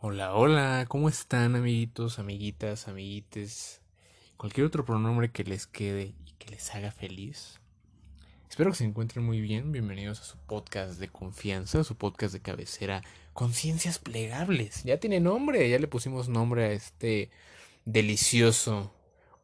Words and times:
Hola, 0.00 0.34
hola, 0.34 0.84
¿cómo 0.86 1.08
están 1.08 1.56
amiguitos, 1.56 2.20
amiguitas, 2.20 2.86
amiguites? 2.86 3.80
Cualquier 4.36 4.66
otro 4.66 4.84
pronombre 4.84 5.32
que 5.32 5.42
les 5.42 5.66
quede 5.66 6.14
y 6.24 6.32
que 6.38 6.52
les 6.52 6.72
haga 6.76 6.92
feliz. 6.92 7.58
Espero 8.48 8.70
que 8.70 8.76
se 8.76 8.84
encuentren 8.84 9.24
muy 9.24 9.40
bien. 9.40 9.72
Bienvenidos 9.72 10.20
a 10.20 10.24
su 10.24 10.38
podcast 10.38 11.00
de 11.00 11.08
confianza, 11.08 11.82
su 11.82 11.96
podcast 11.96 12.32
de 12.32 12.40
cabecera, 12.40 13.02
Conciencias 13.32 13.98
Plegables. 13.98 14.84
Ya 14.84 15.00
tiene 15.00 15.18
nombre, 15.18 15.68
ya 15.68 15.80
le 15.80 15.88
pusimos 15.88 16.28
nombre 16.28 16.66
a 16.66 16.70
este 16.70 17.30
delicioso, 17.84 18.94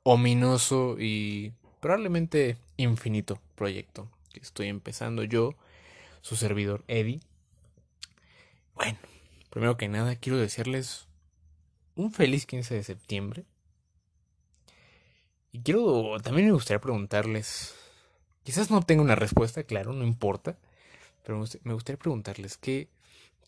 ominoso 0.05 0.95
y 0.96 1.55
probablemente 1.80 2.57
infinito 2.77 3.41
proyecto 3.57 4.09
que 4.32 4.39
estoy 4.39 4.68
empezando 4.68 5.25
yo, 5.25 5.57
su 6.21 6.37
servidor 6.37 6.84
Eddie. 6.87 7.21
Bueno, 8.75 8.99
primero 9.50 9.76
que 9.76 9.89
nada 9.89 10.17
quiero 10.17 10.39
decirles 10.39 11.07
un 11.94 12.13
feliz 12.13 12.46
15 12.46 12.75
de 12.75 12.82
septiembre. 12.85 13.44
Y 15.53 15.61
quiero, 15.63 16.18
también 16.22 16.46
me 16.46 16.53
gustaría 16.53 16.80
preguntarles, 16.80 17.75
quizás 18.44 18.71
no 18.71 18.82
tenga 18.82 19.03
una 19.03 19.17
respuesta, 19.17 19.64
claro, 19.64 19.93
no 19.93 20.04
importa, 20.04 20.57
pero 21.25 21.44
me 21.64 21.75
gustaría 21.75 21.99
preguntarles 21.99 22.57
qué, 22.57 22.89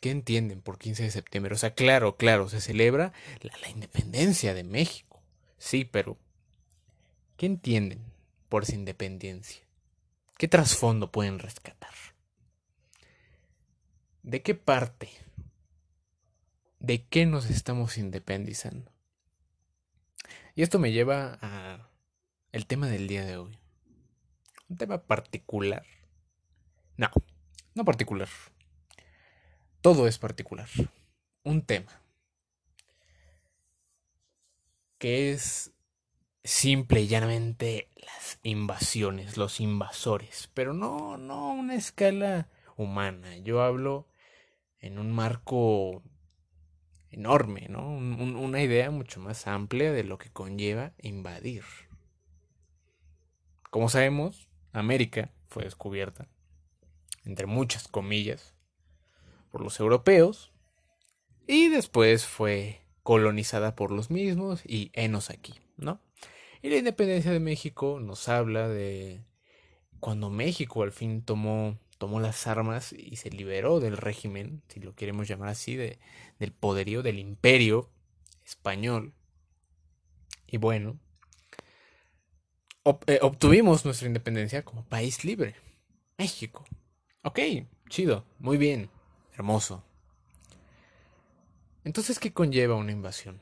qué 0.01 0.11
entienden 0.11 0.61
por 0.61 0.79
15 0.79 1.05
de 1.05 1.11
septiembre. 1.11 1.55
O 1.55 1.59
sea, 1.59 1.75
claro, 1.75 2.17
claro, 2.17 2.49
se 2.49 2.61
celebra 2.61 3.13
la, 3.41 3.57
la 3.59 3.71
independencia 3.71 4.53
de 4.55 4.65
México, 4.65 5.21
sí, 5.59 5.85
pero 5.85 6.19
¿qué 7.37 7.47
entienden 7.47 8.01
por 8.49 8.65
esa 8.65 8.75
independencia? 8.75 9.63
¿Qué 10.39 10.49
trasfondo 10.49 11.11
pueden 11.13 11.39
rescatar? 11.39 11.95
¿De 14.23 14.43
qué 14.43 14.55
parte 14.55 15.11
de 16.83 17.05
qué 17.05 17.27
nos 17.27 17.49
estamos 17.49 17.97
independizando. 17.97 18.91
Y 20.55 20.63
esto 20.63 20.79
me 20.79 20.93
lleva 20.93 21.39
a 21.41 21.89
el 22.51 22.67
tema 22.67 22.89
del 22.89 23.07
día 23.07 23.25
de 23.25 23.37
hoy. 23.37 23.57
Un 24.69 24.77
tema 24.77 24.99
particular. 24.99 25.85
No, 26.97 27.09
no 27.75 27.85
particular. 27.85 28.29
Todo 29.81 30.09
es 30.09 30.19
particular. 30.19 30.69
Un 31.45 31.63
tema. 31.63 32.03
Que 34.99 35.33
es 35.33 35.73
simple 36.43 37.03
y 37.03 37.07
llanamente 37.07 37.89
las 37.97 38.41
invasiones, 38.43 39.37
los 39.37 39.61
invasores. 39.61 40.51
Pero 40.53 40.75
no, 40.75 41.17
no 41.17 41.51
a 41.51 41.53
una 41.53 41.77
escala 41.77 42.49
humana. 42.77 43.37
Yo 43.39 43.63
hablo 43.63 44.09
en 44.83 44.99
un 44.99 45.13
marco 45.13 46.03
enorme, 47.11 47.69
¿no? 47.69 47.89
una 47.89 48.63
idea 48.63 48.91
mucho 48.91 49.21
más 49.21 49.47
amplia 49.47 49.93
de 49.93 50.05
lo 50.05 50.19
que 50.19 50.31
conlleva 50.31 50.93
invadir. 51.01 51.65
Como 53.71 53.89
sabemos, 53.89 54.49
América 54.73 55.31
fue 55.49 55.65
descubierta, 55.65 56.29
entre 57.25 57.47
muchas 57.47 57.89
comillas, 57.89 58.55
por 59.51 59.63
los 59.63 59.79
europeos 59.79 60.53
y 61.47 61.69
después 61.69 62.27
fue 62.27 62.81
colonizada 63.03 63.77
por 63.77 63.93
los 63.93 64.11
mismos 64.11 64.63
y 64.65 64.91
enos 64.95 65.31
aquí, 65.31 65.55
¿no? 65.77 66.01
Y 66.63 66.71
la 66.71 66.77
independencia 66.77 67.33
de 67.33 67.41
México 67.41 68.01
nos 68.01 68.29
habla 68.29 68.69
de 68.69 69.25
cuando 70.01 70.31
México 70.31 70.83
al 70.83 70.93
fin 70.93 71.23
tomó 71.23 71.79
tomó 72.03 72.19
las 72.19 72.49
armas 72.49 72.93
y 72.93 73.15
se 73.15 73.31
liberó 73.31 73.79
del 73.79 73.97
régimen, 73.97 74.61
si 74.67 74.81
lo 74.81 74.93
queremos 74.93 75.29
llamar 75.29 75.51
así, 75.51 75.77
de, 75.77 76.01
del 76.41 76.51
poderío 76.51 77.01
del 77.01 77.21
imperio 77.21 77.89
español. 78.45 79.15
Y 80.49 80.57
bueno, 80.57 80.99
eh, 83.07 83.21
obtuvimos 83.23 83.85
nuestra 83.85 84.09
independencia 84.09 84.65
como 84.65 84.85
país 84.85 85.25
libre, 85.25 85.55
México. 86.19 86.65
Ok, 87.23 87.39
chido, 87.89 88.27
muy 88.41 88.57
bien, 88.57 88.91
hermoso. 89.35 89.85
Entonces, 91.85 92.19
¿qué 92.19 92.33
conlleva 92.33 92.75
una 92.75 92.91
invasión? 92.91 93.41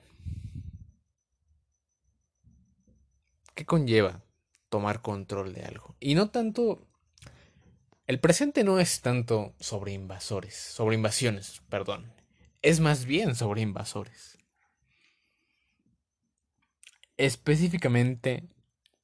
¿Qué 3.55 3.65
conlleva 3.65 4.23
tomar 4.69 5.01
control 5.01 5.55
de 5.55 5.63
algo? 5.63 5.97
Y 5.99 6.15
no 6.15 6.29
tanto 6.29 6.90
el 8.11 8.19
presente 8.19 8.65
no 8.65 8.81
es 8.81 9.03
tanto 9.03 9.55
sobre 9.61 9.93
invasores, 9.93 10.57
sobre 10.57 10.97
invasiones, 10.97 11.63
perdón. 11.69 12.13
Es 12.61 12.81
más 12.81 13.05
bien 13.05 13.37
sobre 13.37 13.61
invasores. 13.61 14.37
Específicamente, 17.17 18.49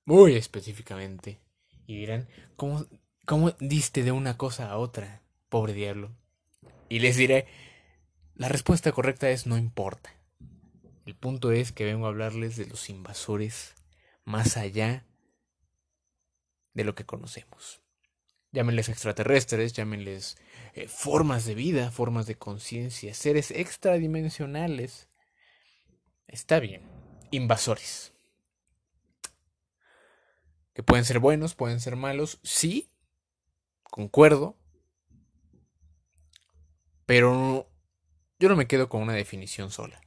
muy 0.07 0.35
específicamente. 0.35 1.41
Y 1.87 2.01
dirán, 2.01 2.27
¿cómo, 2.57 2.85
¿cómo 3.27 3.53
diste 3.61 4.03
de 4.03 4.11
una 4.11 4.37
cosa 4.37 4.71
a 4.71 4.77
otra, 4.77 5.23
pobre 5.49 5.73
diablo? 5.73 6.11
Y 6.89 6.99
les 6.99 7.17
diré, 7.17 7.47
la 8.35 8.49
respuesta 8.49 8.91
correcta 8.91 9.31
es 9.31 9.47
no 9.47 9.57
importa. 9.57 10.11
El 11.05 11.15
punto 11.15 11.53
es 11.53 11.71
que 11.71 11.85
vengo 11.85 12.07
a 12.07 12.09
hablarles 12.09 12.57
de 12.57 12.67
los 12.67 12.91
invasores 12.91 13.77
más 14.25 14.57
allá 14.57 15.07
de 16.75 16.83
lo 16.83 16.97
que 16.97 17.07
conocemos 17.07 17.86
llámenles 18.57 18.89
extraterrestres, 18.89 19.75
llámenles 19.75 20.39
eh, 20.73 20.89
formas 20.89 21.45
de 21.45 21.55
vida, 21.55 21.91
formas 21.91 22.27
de 22.27 22.39
conciencia, 22.39 23.13
seres 23.13 23.51
extradimensionales. 23.51 25.11
Está 26.27 26.59
bien, 26.59 26.81
invasores. 27.31 28.15
Que 30.73 30.83
pueden 30.83 31.05
ser 31.05 31.19
buenos, 31.19 31.55
pueden 31.55 31.81
ser 31.81 31.97
malos, 31.97 32.41
sí, 32.43 32.91
concuerdo, 33.83 34.57
pero 37.05 37.71
yo 38.39 38.49
no 38.49 38.57
me 38.57 38.67
quedo 38.67 38.89
con 38.89 39.03
una 39.03 39.13
definición 39.13 39.71
sola. 39.71 40.01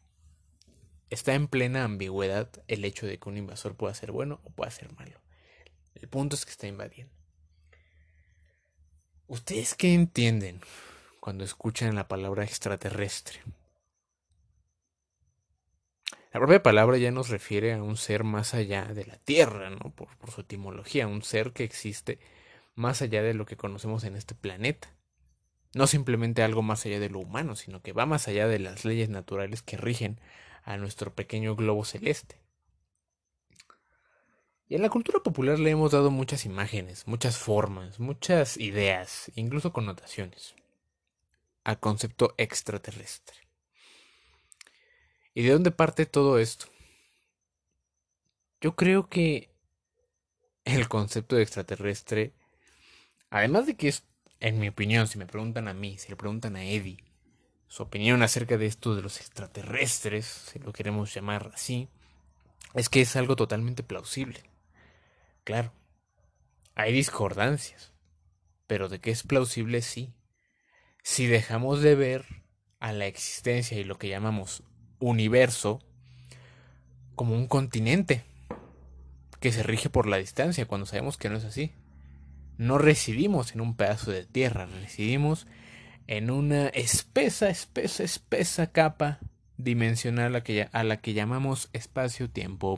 Está 1.11 1.35
en 1.35 1.47
plena 1.47 1.83
ambigüedad 1.83 2.49
el 2.67 2.83
hecho 2.83 3.05
de 3.05 3.19
que 3.19 3.29
un 3.29 3.37
invasor 3.37 3.75
pueda 3.75 3.93
ser 3.93 4.11
bueno 4.11 4.41
o 4.43 4.49
pueda 4.49 4.71
ser 4.71 4.91
malo. 4.93 5.21
El 5.93 6.09
punto 6.09 6.35
es 6.35 6.45
que 6.45 6.51
está 6.51 6.65
invadiendo. 6.65 7.18
¿Ustedes 9.29 9.75
qué 9.75 9.93
entienden 9.93 10.59
cuando 11.19 11.43
escuchan 11.43 11.93
la 11.93 12.07
palabra 12.07 12.43
extraterrestre? 12.43 13.41
La 16.33 16.39
propia 16.39 16.63
palabra 16.63 16.97
ya 16.97 17.11
nos 17.11 17.29
refiere 17.29 17.73
a 17.73 17.83
un 17.83 17.95
ser 17.95 18.23
más 18.23 18.55
allá 18.55 18.85
de 18.85 19.05
la 19.05 19.17
Tierra, 19.17 19.69
¿no? 19.69 19.91
Por, 19.91 20.17
por, 20.17 20.31
su 20.31 20.41
etimología, 20.41 21.05
un 21.05 21.21
ser 21.21 21.53
que 21.53 21.63
existe 21.63 22.17
más 22.73 23.03
allá 23.03 23.21
de 23.21 23.35
lo 23.35 23.45
que 23.45 23.55
conocemos 23.55 24.03
en 24.03 24.15
este 24.15 24.33
planeta. 24.33 24.95
No 25.75 25.85
simplemente 25.85 26.41
algo 26.41 26.63
más 26.63 26.87
allá 26.87 26.99
de 26.99 27.11
lo 27.11 27.19
humano, 27.19 27.55
sino 27.55 27.83
que 27.83 27.93
va 27.93 28.07
más 28.07 28.27
allá 28.27 28.47
de 28.47 28.57
las 28.57 28.83
leyes 28.83 29.09
naturales 29.09 29.61
que 29.61 29.77
rigen 29.77 30.19
a 30.63 30.77
nuestro 30.77 31.13
pequeño 31.13 31.55
globo 31.55 31.85
celeste. 31.85 32.41
Y 34.69 34.75
en 34.75 34.83
la 34.83 34.89
cultura 34.89 35.19
popular 35.19 35.57
le 35.57 35.71
hemos 35.71 35.91
dado 35.91 36.11
muchas 36.11 36.45
imágenes, 36.45 37.07
muchas 37.07 37.39
formas, 37.39 37.99
muchas 37.99 38.55
ideas, 38.55 39.31
incluso 39.35 39.73
connotaciones 39.73 40.55
al 41.63 41.79
concepto 41.79 42.35
extraterrestre. 42.37 43.37
¿Y 45.33 45.43
de 45.43 45.51
dónde 45.51 45.71
parte 45.71 46.05
todo 46.05 46.37
esto? 46.37 46.67
Yo 48.61 48.75
creo 48.75 49.09
que 49.09 49.49
el 50.65 50.87
concepto 50.87 51.35
de 51.35 51.43
extraterrestre, 51.43 52.33
además 53.31 53.65
de 53.65 53.75
que 53.75 53.87
es, 53.87 54.03
en 54.39 54.59
mi 54.59 54.67
opinión, 54.67 55.07
si 55.07 55.17
me 55.17 55.25
preguntan 55.25 55.67
a 55.67 55.73
mí, 55.73 55.97
si 55.97 56.09
le 56.09 56.15
preguntan 56.15 56.55
a 56.55 56.63
Eddie, 56.63 57.03
su 57.67 57.83
opinión 57.83 58.21
acerca 58.21 58.57
de 58.57 58.65
esto 58.65 58.95
de 58.95 59.01
los 59.01 59.17
extraterrestres, 59.19 60.25
si 60.25 60.59
lo 60.59 60.73
queremos 60.73 61.13
llamar 61.13 61.51
así, 61.53 61.87
es 62.73 62.89
que 62.89 63.01
es 63.01 63.15
algo 63.15 63.35
totalmente 63.35 63.83
plausible. 63.83 64.48
Claro, 65.43 65.73
hay 66.75 66.93
discordancias, 66.93 67.93
pero 68.67 68.89
de 68.89 68.99
que 68.99 69.11
es 69.11 69.23
plausible 69.23 69.81
sí. 69.81 70.13
Si 71.03 71.27
dejamos 71.27 71.81
de 71.81 71.95
ver 71.95 72.25
a 72.79 72.93
la 72.93 73.07
existencia 73.07 73.77
y 73.77 73.83
lo 73.83 73.97
que 73.97 74.09
llamamos 74.09 74.63
universo 74.99 75.79
como 77.15 77.35
un 77.35 77.47
continente 77.47 78.23
que 79.39 79.51
se 79.51 79.63
rige 79.63 79.89
por 79.89 80.07
la 80.07 80.17
distancia 80.17 80.65
cuando 80.65 80.85
sabemos 80.85 81.17
que 81.17 81.29
no 81.29 81.37
es 81.37 81.45
así. 81.45 81.73
No 82.57 82.77
residimos 82.77 83.53
en 83.53 83.61
un 83.61 83.75
pedazo 83.75 84.11
de 84.11 84.25
tierra, 84.25 84.65
residimos 84.65 85.47
en 86.07 86.29
una 86.29 86.67
espesa, 86.69 87.49
espesa, 87.49 88.03
espesa 88.03 88.71
capa 88.71 89.19
dimensional 89.57 90.27
a 90.27 90.29
la 90.29 90.43
que, 90.43 90.67
a 90.71 90.83
la 90.83 90.97
que 90.97 91.13
llamamos 91.13 91.69
espacio-tiempo. 91.71 92.77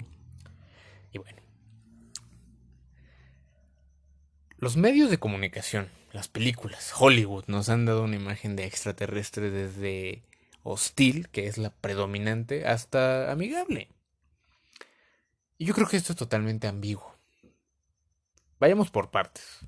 Y 1.12 1.18
bueno, 1.18 1.42
Los 4.62 4.78
medios 4.78 5.10
de 5.10 5.18
comunicación, 5.18 5.90
las 6.14 6.28
películas, 6.28 6.94
Hollywood, 6.96 7.46
nos 7.48 7.70
han 7.70 7.88
dado 7.88 8.04
una 8.04 8.16
imagen 8.16 8.56
de 8.56 8.66
extraterrestre 8.66 9.50
desde 9.50 10.22
hostil, 10.62 11.30
que 11.30 11.48
es 11.48 11.58
la 11.58 11.72
predominante, 11.72 12.68
hasta 12.68 13.32
amigable. 13.32 13.90
Y 15.58 15.66
yo 15.66 15.74
creo 15.74 15.88
que 15.88 15.98
esto 15.98 16.14
es 16.14 16.20
totalmente 16.20 16.68
ambiguo. 16.68 17.18
Vayamos 18.60 18.92
por 18.92 19.10
partes. 19.10 19.62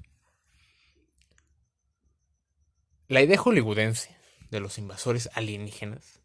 La 3.08 3.24
idea 3.24 3.40
hollywoodense 3.40 4.16
de 4.52 4.60
los 4.60 4.78
invasores 4.78 5.28
alienígenas 5.34 6.22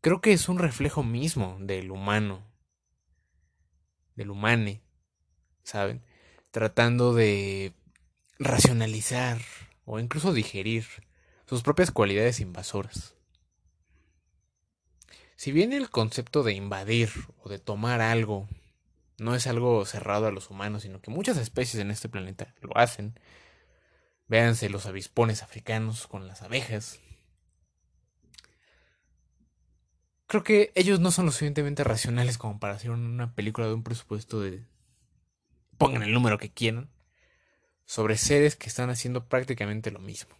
creo 0.00 0.20
que 0.20 0.32
es 0.32 0.48
un 0.48 0.60
reflejo 0.60 1.02
mismo 1.02 1.56
del 1.58 1.90
humano, 1.90 2.46
del 4.14 4.30
humane, 4.30 4.84
¿saben? 5.64 6.04
Tratando 6.52 7.12
de 7.12 7.74
racionalizar 8.38 9.40
o 9.84 9.98
incluso 9.98 10.32
digerir 10.32 10.86
sus 11.46 11.62
propias 11.62 11.90
cualidades 11.90 12.40
invasoras. 12.40 13.14
Si 15.36 15.52
bien 15.52 15.72
el 15.72 15.90
concepto 15.90 16.42
de 16.42 16.54
invadir 16.54 17.10
o 17.42 17.48
de 17.48 17.58
tomar 17.58 18.00
algo 18.00 18.48
no 19.18 19.34
es 19.34 19.46
algo 19.46 19.84
cerrado 19.86 20.26
a 20.26 20.32
los 20.32 20.50
humanos, 20.50 20.82
sino 20.82 21.00
que 21.00 21.10
muchas 21.10 21.36
especies 21.38 21.80
en 21.80 21.90
este 21.90 22.08
planeta 22.08 22.54
lo 22.60 22.76
hacen, 22.76 23.18
véanse 24.28 24.68
los 24.68 24.86
avispones 24.86 25.42
africanos 25.42 26.06
con 26.06 26.26
las 26.26 26.42
abejas, 26.42 27.00
creo 30.26 30.42
que 30.42 30.72
ellos 30.74 31.00
no 31.00 31.10
son 31.10 31.26
lo 31.26 31.32
suficientemente 31.32 31.84
racionales 31.84 32.38
como 32.38 32.58
para 32.58 32.74
hacer 32.74 32.90
una 32.90 33.34
película 33.34 33.66
de 33.66 33.74
un 33.74 33.82
presupuesto 33.82 34.40
de... 34.40 34.64
pongan 35.78 36.02
el 36.02 36.12
número 36.12 36.38
que 36.38 36.50
quieran, 36.50 36.90
sobre 37.86 38.18
seres 38.18 38.56
que 38.56 38.68
están 38.68 38.90
haciendo 38.90 39.28
prácticamente 39.28 39.90
lo 39.90 40.00
mismo. 40.00 40.36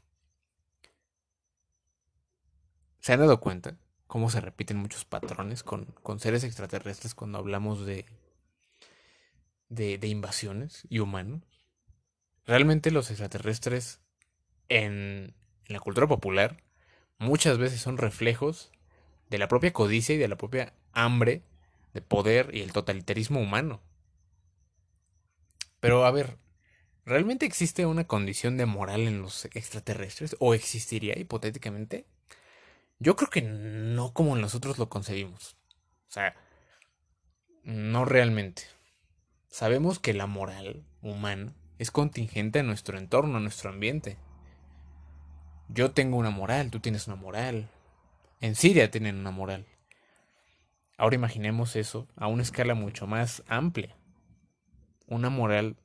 ¿Se 3.01 3.13
han 3.13 3.21
dado 3.21 3.41
cuenta 3.41 3.79
cómo 4.09 4.31
se 4.31 4.41
repiten 4.41 4.77
muchos 4.77 5.05
patrones 5.05 5.63
con, 5.63 5.95
seres 6.19 6.45
extraterrestres 6.45 7.15
cuando 7.15 7.39
hablamos 7.39 7.87
de, 7.87 8.05
de, 9.69 9.97
de 9.97 10.09
invasiones 10.09 10.83
y 10.91 10.99
humanos? 10.99 11.43
Realmente 12.45 12.91
los 12.91 13.11
extraterrestres 13.11 14.01
en, 14.69 15.35
en 15.67 15.73
la 15.73 15.81
cultura 15.81 16.09
popular 16.09 16.63
muchas 17.19 17.59
veces 17.59 17.81
son 17.81 17.97
reflejos 17.97 18.73
de 19.31 19.39
la 19.39 19.49
propia 19.49 19.73
codicia 19.73 20.17
y 20.17 20.19
de 20.19 20.29
la 20.29 20.37
propia 20.37 20.75
hambre 20.93 21.43
de 21.95 22.03
poder 22.03 22.55
y 22.55 22.63
el 22.63 22.73
totalitarismo 22.73 23.41
humano. 23.41 23.81
Pero 25.81 26.05
a 26.05 26.11
ver, 26.11 26.39
¿realmente 27.07 27.47
existe 27.47 27.87
una 27.87 28.05
condición 28.05 28.59
de 28.59 28.67
moral 28.67 29.03
en 29.03 29.23
los 29.23 29.47
extraterrestres? 29.47 30.37
¿O 30.41 30.53
existiría 30.53 31.19
hipotéticamente? 31.19 32.05
Yo 32.99 33.17
creo 33.17 33.31
que 33.31 33.43
no 33.43 34.13
como 34.13 34.37
nosotros 34.37 34.79
lo 34.79 34.89
concebimos. 34.89 35.57
O 36.09 36.13
sea, 36.13 36.35
no 37.63 38.05
realmente. 38.05 38.65
Sabemos 39.49 39.99
que 39.99 40.13
la 40.13 40.27
moral 40.27 40.85
humana 41.01 41.55
es 41.79 41.91
contingente 41.91 42.59
a 42.59 42.63
nuestro 42.63 42.99
entorno, 42.99 43.39
a 43.39 43.41
nuestro 43.41 43.71
ambiente. 43.71 44.19
Yo 45.69 45.93
tengo 45.93 46.17
una 46.17 46.31
moral, 46.31 46.71
tú 46.71 46.81
tienes 46.81 47.07
una 47.07 47.17
moral, 47.17 47.71
en 48.41 48.55
Siria 48.55 48.91
tienen 48.91 49.17
una 49.17 49.31
moral. 49.31 49.67
Ahora 50.97 51.17
imaginemos 51.17 51.77
eso 51.77 52.09
a 52.17 52.27
una 52.27 52.43
escala 52.43 52.75
mucho 52.75 53.07
más 53.07 53.43
amplia. 53.49 53.97
Una 55.07 55.31
moral 55.31 55.77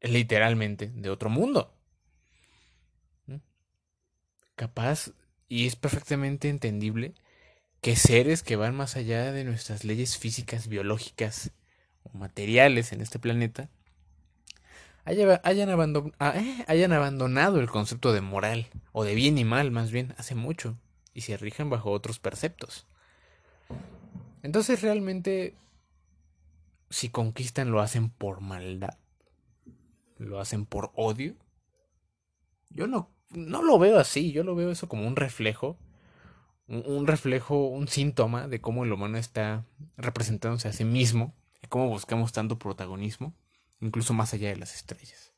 literalmente 0.00 0.90
de 0.94 1.10
otro 1.10 1.30
mundo. 1.30 1.74
Capaz, 4.56 5.12
y 5.48 5.66
es 5.66 5.76
perfectamente 5.76 6.48
entendible, 6.48 7.14
que 7.80 7.96
seres 7.96 8.42
que 8.42 8.56
van 8.56 8.74
más 8.74 8.96
allá 8.96 9.32
de 9.32 9.44
nuestras 9.44 9.84
leyes 9.84 10.18
físicas, 10.18 10.68
biológicas 10.68 11.50
o 12.02 12.16
materiales 12.18 12.92
en 12.92 13.00
este 13.00 13.18
planeta 13.18 13.70
hayan, 15.04 16.12
ah, 16.18 16.32
eh, 16.36 16.64
hayan 16.66 16.92
abandonado 16.92 17.60
el 17.60 17.68
concepto 17.68 18.12
de 18.12 18.20
moral, 18.20 18.66
o 18.92 19.04
de 19.04 19.14
bien 19.14 19.38
y 19.38 19.44
mal 19.44 19.70
más 19.70 19.90
bien, 19.90 20.14
hace 20.18 20.34
mucho 20.34 20.76
y 21.14 21.22
se 21.22 21.36
rigen 21.36 21.70
bajo 21.70 21.90
otros 21.90 22.18
preceptos. 22.18 22.86
Entonces 24.42 24.82
realmente, 24.82 25.54
si 26.88 27.08
conquistan, 27.08 27.70
lo 27.70 27.80
hacen 27.80 28.10
por 28.10 28.40
maldad, 28.40 28.96
lo 30.24 30.40
hacen 30.40 30.66
por 30.66 30.92
odio. 30.94 31.34
Yo 32.70 32.86
no, 32.86 33.10
no 33.30 33.62
lo 33.62 33.78
veo 33.78 33.98
así, 33.98 34.32
yo 34.32 34.44
lo 34.44 34.54
veo 34.54 34.70
eso 34.70 34.88
como 34.88 35.06
un 35.06 35.16
reflejo, 35.16 35.78
un, 36.68 37.06
reflejo, 37.06 37.66
un 37.66 37.88
síntoma 37.88 38.46
de 38.46 38.60
cómo 38.60 38.84
el 38.84 38.92
humano 38.92 39.18
está 39.18 39.64
representándose 39.96 40.68
a 40.68 40.72
sí 40.72 40.84
mismo 40.84 41.34
y 41.62 41.66
cómo 41.66 41.88
buscamos 41.88 42.32
tanto 42.32 42.58
protagonismo, 42.58 43.34
incluso 43.80 44.14
más 44.14 44.32
allá 44.34 44.50
de 44.50 44.56
las 44.56 44.74
estrellas. 44.74 45.32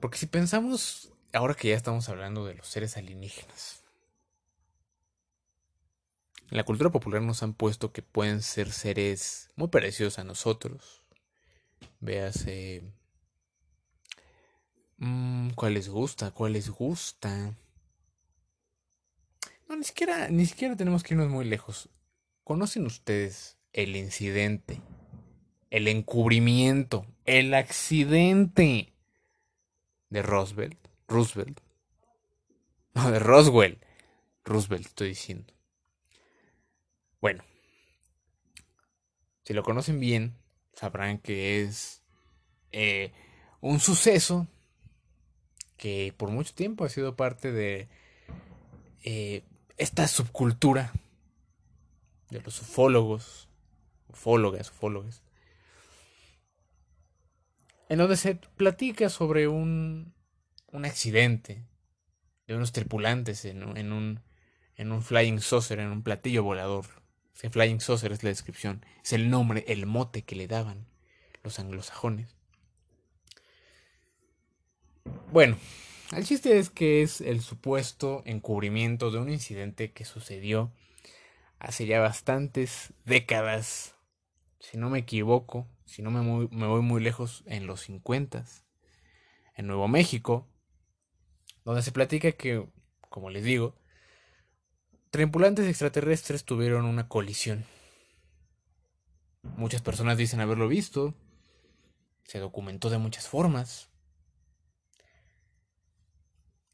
Porque 0.00 0.18
si 0.18 0.26
pensamos 0.26 1.12
ahora 1.32 1.54
que 1.54 1.68
ya 1.68 1.76
estamos 1.76 2.08
hablando 2.08 2.44
de 2.44 2.54
los 2.54 2.66
seres 2.66 2.96
alienígenas. 2.96 3.82
En 6.50 6.56
la 6.56 6.64
cultura 6.64 6.90
popular 6.90 7.22
nos 7.22 7.42
han 7.42 7.54
puesto 7.54 7.92
que 7.92 8.02
pueden 8.02 8.42
ser 8.42 8.72
seres 8.72 9.50
muy 9.56 9.68
parecidos 9.68 10.18
a 10.18 10.24
nosotros. 10.24 11.02
Véase. 12.00 12.82
Mmm, 14.98 15.50
¿Cuál 15.50 15.74
les 15.74 15.88
gusta? 15.88 16.30
¿Cuál 16.30 16.54
les 16.54 16.70
gusta? 16.70 17.54
No, 19.68 19.76
ni 19.76 19.84
siquiera, 19.84 20.28
ni 20.28 20.46
siquiera 20.46 20.76
tenemos 20.76 21.02
que 21.02 21.14
irnos 21.14 21.28
muy 21.28 21.44
lejos. 21.44 21.88
¿Conocen 22.44 22.86
ustedes 22.86 23.58
el 23.72 23.96
incidente, 23.96 24.80
el 25.70 25.88
encubrimiento, 25.88 27.06
el 27.24 27.52
accidente 27.54 28.92
de 30.10 30.22
Roosevelt? 30.22 30.78
Roosevelt. 31.08 31.60
No, 32.94 33.10
de 33.10 33.18
Roswell. 33.18 33.78
Roosevelt, 34.44 34.86
estoy 34.86 35.08
diciendo. 35.08 35.52
Bueno. 37.20 37.44
Si 39.44 39.52
lo 39.52 39.62
conocen 39.62 40.00
bien, 40.00 40.34
sabrán 40.76 41.18
que 41.18 41.62
es 41.62 42.04
eh, 42.70 43.12
un 43.60 43.80
suceso 43.80 44.46
que 45.76 46.14
por 46.16 46.30
mucho 46.30 46.54
tiempo 46.54 46.84
ha 46.84 46.88
sido 46.88 47.16
parte 47.16 47.50
de 47.50 47.88
eh, 49.02 49.42
esta 49.76 50.06
subcultura 50.06 50.92
de 52.30 52.40
los 52.42 52.62
ufólogos, 52.62 53.48
ufólogas, 54.08 54.70
ufólogas, 54.70 55.22
en 57.88 57.98
donde 57.98 58.16
se 58.16 58.36
platica 58.36 59.08
sobre 59.08 59.48
un 59.48 60.14
un 60.76 60.84
accidente 60.84 61.64
de 62.46 62.54
unos 62.54 62.72
tripulantes 62.72 63.44
en, 63.44 63.76
en, 63.76 63.92
un, 63.92 64.20
en 64.76 64.92
un 64.92 65.02
flying 65.02 65.40
saucer, 65.40 65.80
en 65.80 65.90
un 65.90 66.02
platillo 66.02 66.42
volador. 66.42 66.84
Flying 67.36 67.80
saucer 67.80 68.12
es 68.12 68.22
la 68.22 68.30
descripción, 68.30 68.84
es 69.04 69.12
el 69.12 69.30
nombre, 69.30 69.64
el 69.68 69.86
mote 69.86 70.22
que 70.22 70.36
le 70.36 70.48
daban 70.48 70.86
los 71.42 71.58
anglosajones. 71.58 72.34
Bueno, 75.30 75.58
el 76.16 76.24
chiste 76.24 76.58
es 76.58 76.70
que 76.70 77.02
es 77.02 77.20
el 77.20 77.40
supuesto 77.40 78.22
encubrimiento 78.24 79.10
de 79.10 79.18
un 79.18 79.28
incidente 79.28 79.92
que 79.92 80.04
sucedió 80.04 80.72
hace 81.58 81.86
ya 81.86 82.00
bastantes 82.00 82.92
décadas, 83.04 83.94
si 84.58 84.78
no 84.78 84.90
me 84.90 85.00
equivoco, 85.00 85.68
si 85.84 86.02
no 86.02 86.10
me, 86.10 86.48
me 86.50 86.66
voy 86.66 86.82
muy 86.82 87.02
lejos, 87.02 87.44
en 87.46 87.66
los 87.66 87.82
50, 87.82 88.44
en 89.54 89.66
Nuevo 89.66 89.88
México, 89.88 90.48
donde 91.64 91.82
se 91.82 91.92
platica 91.92 92.32
que, 92.32 92.66
como 93.08 93.30
les 93.30 93.44
digo, 93.44 93.76
tripulantes 95.16 95.66
extraterrestres 95.66 96.44
tuvieron 96.44 96.84
una 96.84 97.08
colisión. 97.08 97.64
Muchas 99.56 99.80
personas 99.80 100.18
dicen 100.18 100.40
haberlo 100.40 100.68
visto, 100.68 101.14
se 102.24 102.38
documentó 102.38 102.90
de 102.90 102.98
muchas 102.98 103.26
formas. 103.26 103.88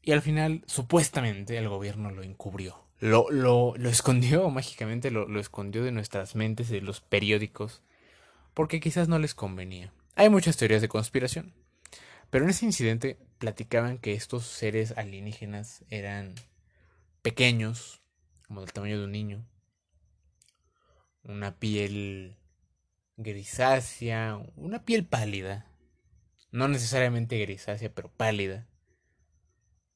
Y 0.01 0.11
al 0.11 0.21
final, 0.21 0.65
supuestamente, 0.67 1.57
el 1.57 1.69
gobierno 1.69 2.11
lo 2.11 2.21
encubrió. 2.21 2.83
Lo, 2.99 3.31
lo, 3.31 3.75
lo 3.77 3.87
escondió 3.87 4.49
mágicamente, 4.49 5.09
lo, 5.09 5.25
lo 5.25 5.39
escondió 5.39 5.81
de 5.81 5.93
nuestras 5.93 6.35
mentes 6.35 6.69
y 6.69 6.73
de 6.73 6.81
los 6.81 6.99
periódicos, 6.99 7.81
porque 8.53 8.81
quizás 8.81 9.07
no 9.07 9.19
les 9.19 9.33
convenía. 9.33 9.93
Hay 10.15 10.29
muchas 10.29 10.57
teorías 10.57 10.81
de 10.81 10.89
conspiración. 10.89 11.53
Pero 12.29 12.43
en 12.43 12.49
ese 12.51 12.65
incidente 12.65 13.17
platicaban 13.37 13.99
que 13.99 14.15
estos 14.15 14.45
seres 14.45 14.91
alienígenas 14.97 15.85
eran 15.89 16.35
pequeños, 17.21 18.02
como 18.47 18.61
del 18.61 18.73
tamaño 18.73 18.97
de 18.99 19.05
un 19.05 19.11
niño, 19.11 19.45
una 21.23 21.57
piel 21.57 22.37
grisácea, 23.17 24.39
una 24.55 24.83
piel 24.85 25.05
pálida, 25.05 25.67
no 26.51 26.67
necesariamente 26.67 27.39
grisácea, 27.39 27.93
pero 27.93 28.11
pálida. 28.11 28.67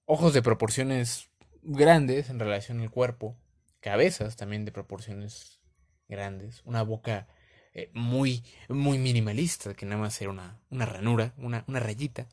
Ojos 0.06 0.34
de 0.34 0.42
proporciones 0.42 1.30
grandes 1.62 2.30
en 2.30 2.39
relación 2.39 2.80
al 2.80 2.92
cuerpo, 2.92 3.38
cabezas 3.80 4.36
también 4.38 4.66
de 4.66 4.72
proporciones 4.72 5.60
grandes, 6.08 6.62
una 6.66 6.82
boca 6.82 7.27
eh, 7.74 7.92
muy, 7.94 8.44
muy 8.70 8.98
minimalista, 8.98 9.74
que 9.74 9.86
nada 9.86 10.01
más 10.01 10.20
era 10.22 10.32
una, 10.32 10.60
una 10.70 10.86
ranura, 10.86 11.34
una, 11.38 11.63
una 11.68 11.80
rayita. 11.80 12.27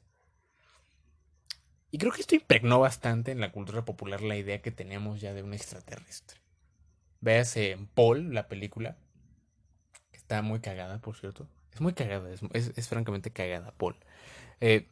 Y 1.94 1.98
creo 1.98 2.10
que 2.10 2.22
esto 2.22 2.34
impregnó 2.34 2.80
bastante 2.80 3.30
en 3.30 3.38
la 3.38 3.52
cultura 3.52 3.84
popular 3.84 4.20
la 4.20 4.36
idea 4.36 4.60
que 4.60 4.72
tenemos 4.72 5.20
ya 5.20 5.32
de 5.32 5.44
un 5.44 5.54
extraterrestre. 5.54 6.40
Véase 7.20 7.70
en 7.70 7.86
Paul, 7.86 8.34
la 8.34 8.48
película, 8.48 8.96
está 10.10 10.42
muy 10.42 10.58
cagada, 10.58 10.98
por 10.98 11.14
cierto. 11.14 11.48
Es 11.72 11.80
muy 11.80 11.92
cagada, 11.92 12.28
es, 12.32 12.88
francamente 12.88 13.30
cagada, 13.30 13.70
Paul. 13.76 13.94
Eh, 14.60 14.88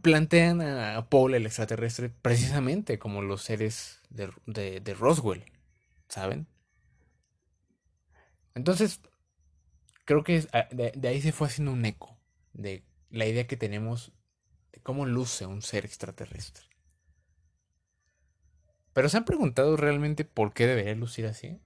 plantean 0.00 0.62
a 0.62 1.08
Paul, 1.08 1.34
el 1.34 1.44
extraterrestre, 1.44 2.08
precisamente 2.08 3.00
como 3.00 3.20
los 3.20 3.42
seres 3.42 4.00
de, 4.10 4.94
Roswell, 4.96 5.42
¿saben? 6.06 6.46
Entonces, 8.54 9.00
creo 10.04 10.22
que 10.22 10.46
de, 10.70 10.92
de, 10.94 11.08
ahí 11.08 11.20
se 11.20 11.32
fue 11.32 11.48
haciendo 11.48 11.72
un 11.72 11.84
eco 11.84 12.16
de 12.52 12.84
la 13.10 13.26
idea 13.26 13.48
que 13.48 13.56
tenemos 13.56 14.12
de 14.12 14.19
cómo 14.82 15.06
luce 15.06 15.46
un 15.46 15.62
ser 15.62 15.84
extraterrestre. 15.84 16.64
Pero 18.92 19.08
¿se 19.08 19.16
han 19.16 19.24
preguntado 19.24 19.76
realmente 19.76 20.24
por 20.24 20.52
qué 20.52 20.66
debería 20.66 20.94
lucir 20.94 21.26
así? 21.26 21.58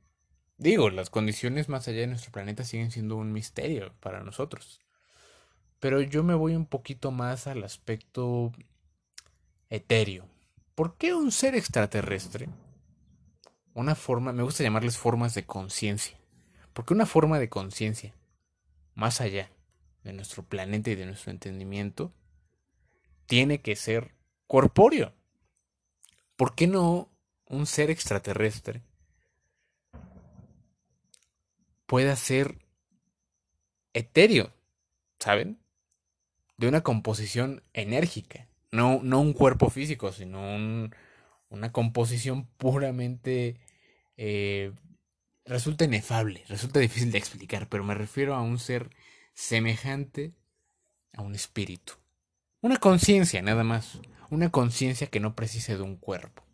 Digo, 0.57 0.91
las 0.91 1.11
condiciones 1.11 1.69
más 1.69 1.89
allá 1.89 2.01
de 2.01 2.07
nuestro 2.07 2.33
planeta 2.33 2.65
siguen 2.65 2.91
siendo 2.91 3.17
un 3.17 3.33
misterio 3.33 3.93
para 4.01 4.23
nosotros. 4.23 4.81
Pero 5.81 6.01
yo 6.01 6.23
me 6.23 6.35
voy 6.35 6.55
un 6.55 6.67
poquito 6.67 7.11
más 7.11 7.47
al 7.47 7.65
aspecto 7.65 8.53
etéreo. 9.69 10.29
¿Por 10.75 10.97
qué 10.97 11.15
un 11.15 11.33
ser 11.33 11.55
extraterrestre? 11.55 12.49
Una 13.75 13.95
forma, 13.95 14.33
me 14.33 14.43
gusta 14.43 14.63
llamarles 14.63 14.97
formas 14.97 15.35
de 15.35 15.45
conciencia. 15.45 16.17
Porque 16.73 16.95
una 16.95 17.07
forma 17.07 17.39
de 17.39 17.49
conciencia, 17.49 18.15
más 18.95 19.21
allá 19.21 19.51
de 20.03 20.13
nuestro 20.13 20.45
planeta 20.45 20.91
y 20.91 20.95
de 20.95 21.07
nuestro 21.07 21.33
entendimiento, 21.33 22.13
tiene 23.27 23.61
que 23.61 23.77
ser 23.77 24.15
corpóreo. 24.47 25.13
¿Por 26.37 26.55
qué 26.55 26.67
no 26.67 27.11
un 27.47 27.67
ser 27.67 27.91
extraterrestre 27.91 28.83
pueda 31.87 32.17
ser 32.17 32.59
etéreo, 33.93 34.53
¿saben? 35.19 35.59
De 36.57 36.69
una 36.69 36.83
composición 36.83 37.63
enérgica, 37.73 38.49
no, 38.73 39.01
no 39.03 39.21
un 39.21 39.33
cuerpo 39.33 39.71
físico, 39.71 40.13
sino 40.13 40.91
una 41.49 41.73
composición 41.73 42.47
puramente... 42.57 43.61
Eh, 44.17 44.73
resulta 45.45 45.85
inefable, 45.85 46.43
resulta 46.49 46.81
difícil 46.81 47.13
de 47.13 47.19
explicar, 47.19 47.69
pero 47.69 47.85
me 47.85 47.95
refiero 47.95 48.35
a 48.35 48.43
un 48.43 48.59
ser 48.59 48.91
semejante 49.35 50.33
a 51.13 51.23
un 51.23 51.35
espíritu. 51.35 51.95
Una 52.65 52.79
conciencia, 52.79 53.43
nada 53.43 53.63
más. 53.63 54.01
Una 54.31 54.51
conciencia 54.51 55.09
que 55.09 55.21
no 55.21 55.37
precise 55.37 55.77
de 55.77 55.83
un 55.83 55.99
cuerpo. 55.99 56.47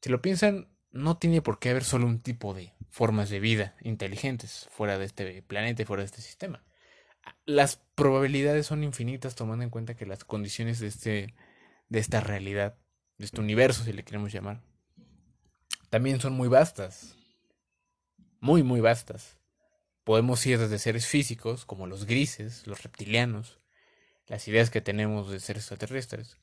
Si 0.00 0.08
lo 0.08 0.22
piensan, 0.22 0.68
no 0.92 1.18
tiene 1.18 1.42
por 1.42 1.58
qué 1.58 1.70
haber 1.70 1.82
solo 1.82 2.06
un 2.06 2.20
tipo 2.20 2.54
de 2.54 2.74
formas 2.90 3.28
de 3.28 3.40
vida 3.40 3.74
inteligentes 3.80 4.68
fuera 4.70 4.96
de 4.96 5.06
este 5.06 5.42
planeta 5.42 5.82
y 5.82 5.84
fuera 5.84 6.02
de 6.02 6.06
este 6.06 6.22
sistema. 6.22 6.62
Las 7.44 7.82
probabilidades 7.96 8.68
son 8.68 8.84
infinitas 8.84 9.34
tomando 9.34 9.64
en 9.64 9.70
cuenta 9.70 9.96
que 9.96 10.06
las 10.06 10.22
condiciones 10.22 10.78
de, 10.78 10.86
este, 10.86 11.34
de 11.88 11.98
esta 11.98 12.20
realidad, 12.20 12.78
de 13.18 13.24
este 13.24 13.40
universo, 13.40 13.82
si 13.82 13.92
le 13.92 14.04
queremos 14.04 14.32
llamar, 14.32 14.62
también 15.90 16.20
son 16.20 16.34
muy 16.34 16.46
vastas. 16.46 17.16
Muy, 18.38 18.62
muy 18.62 18.80
vastas. 18.80 19.40
Podemos 20.04 20.46
ir 20.46 20.60
desde 20.60 20.78
seres 20.78 21.08
físicos, 21.08 21.64
como 21.64 21.88
los 21.88 22.04
grises, 22.04 22.64
los 22.68 22.84
reptilianos, 22.84 23.58
las 24.26 24.46
ideas 24.48 24.70
que 24.70 24.80
tenemos 24.80 25.30
de 25.30 25.40
seres 25.40 25.62
extraterrestres, 25.64 26.38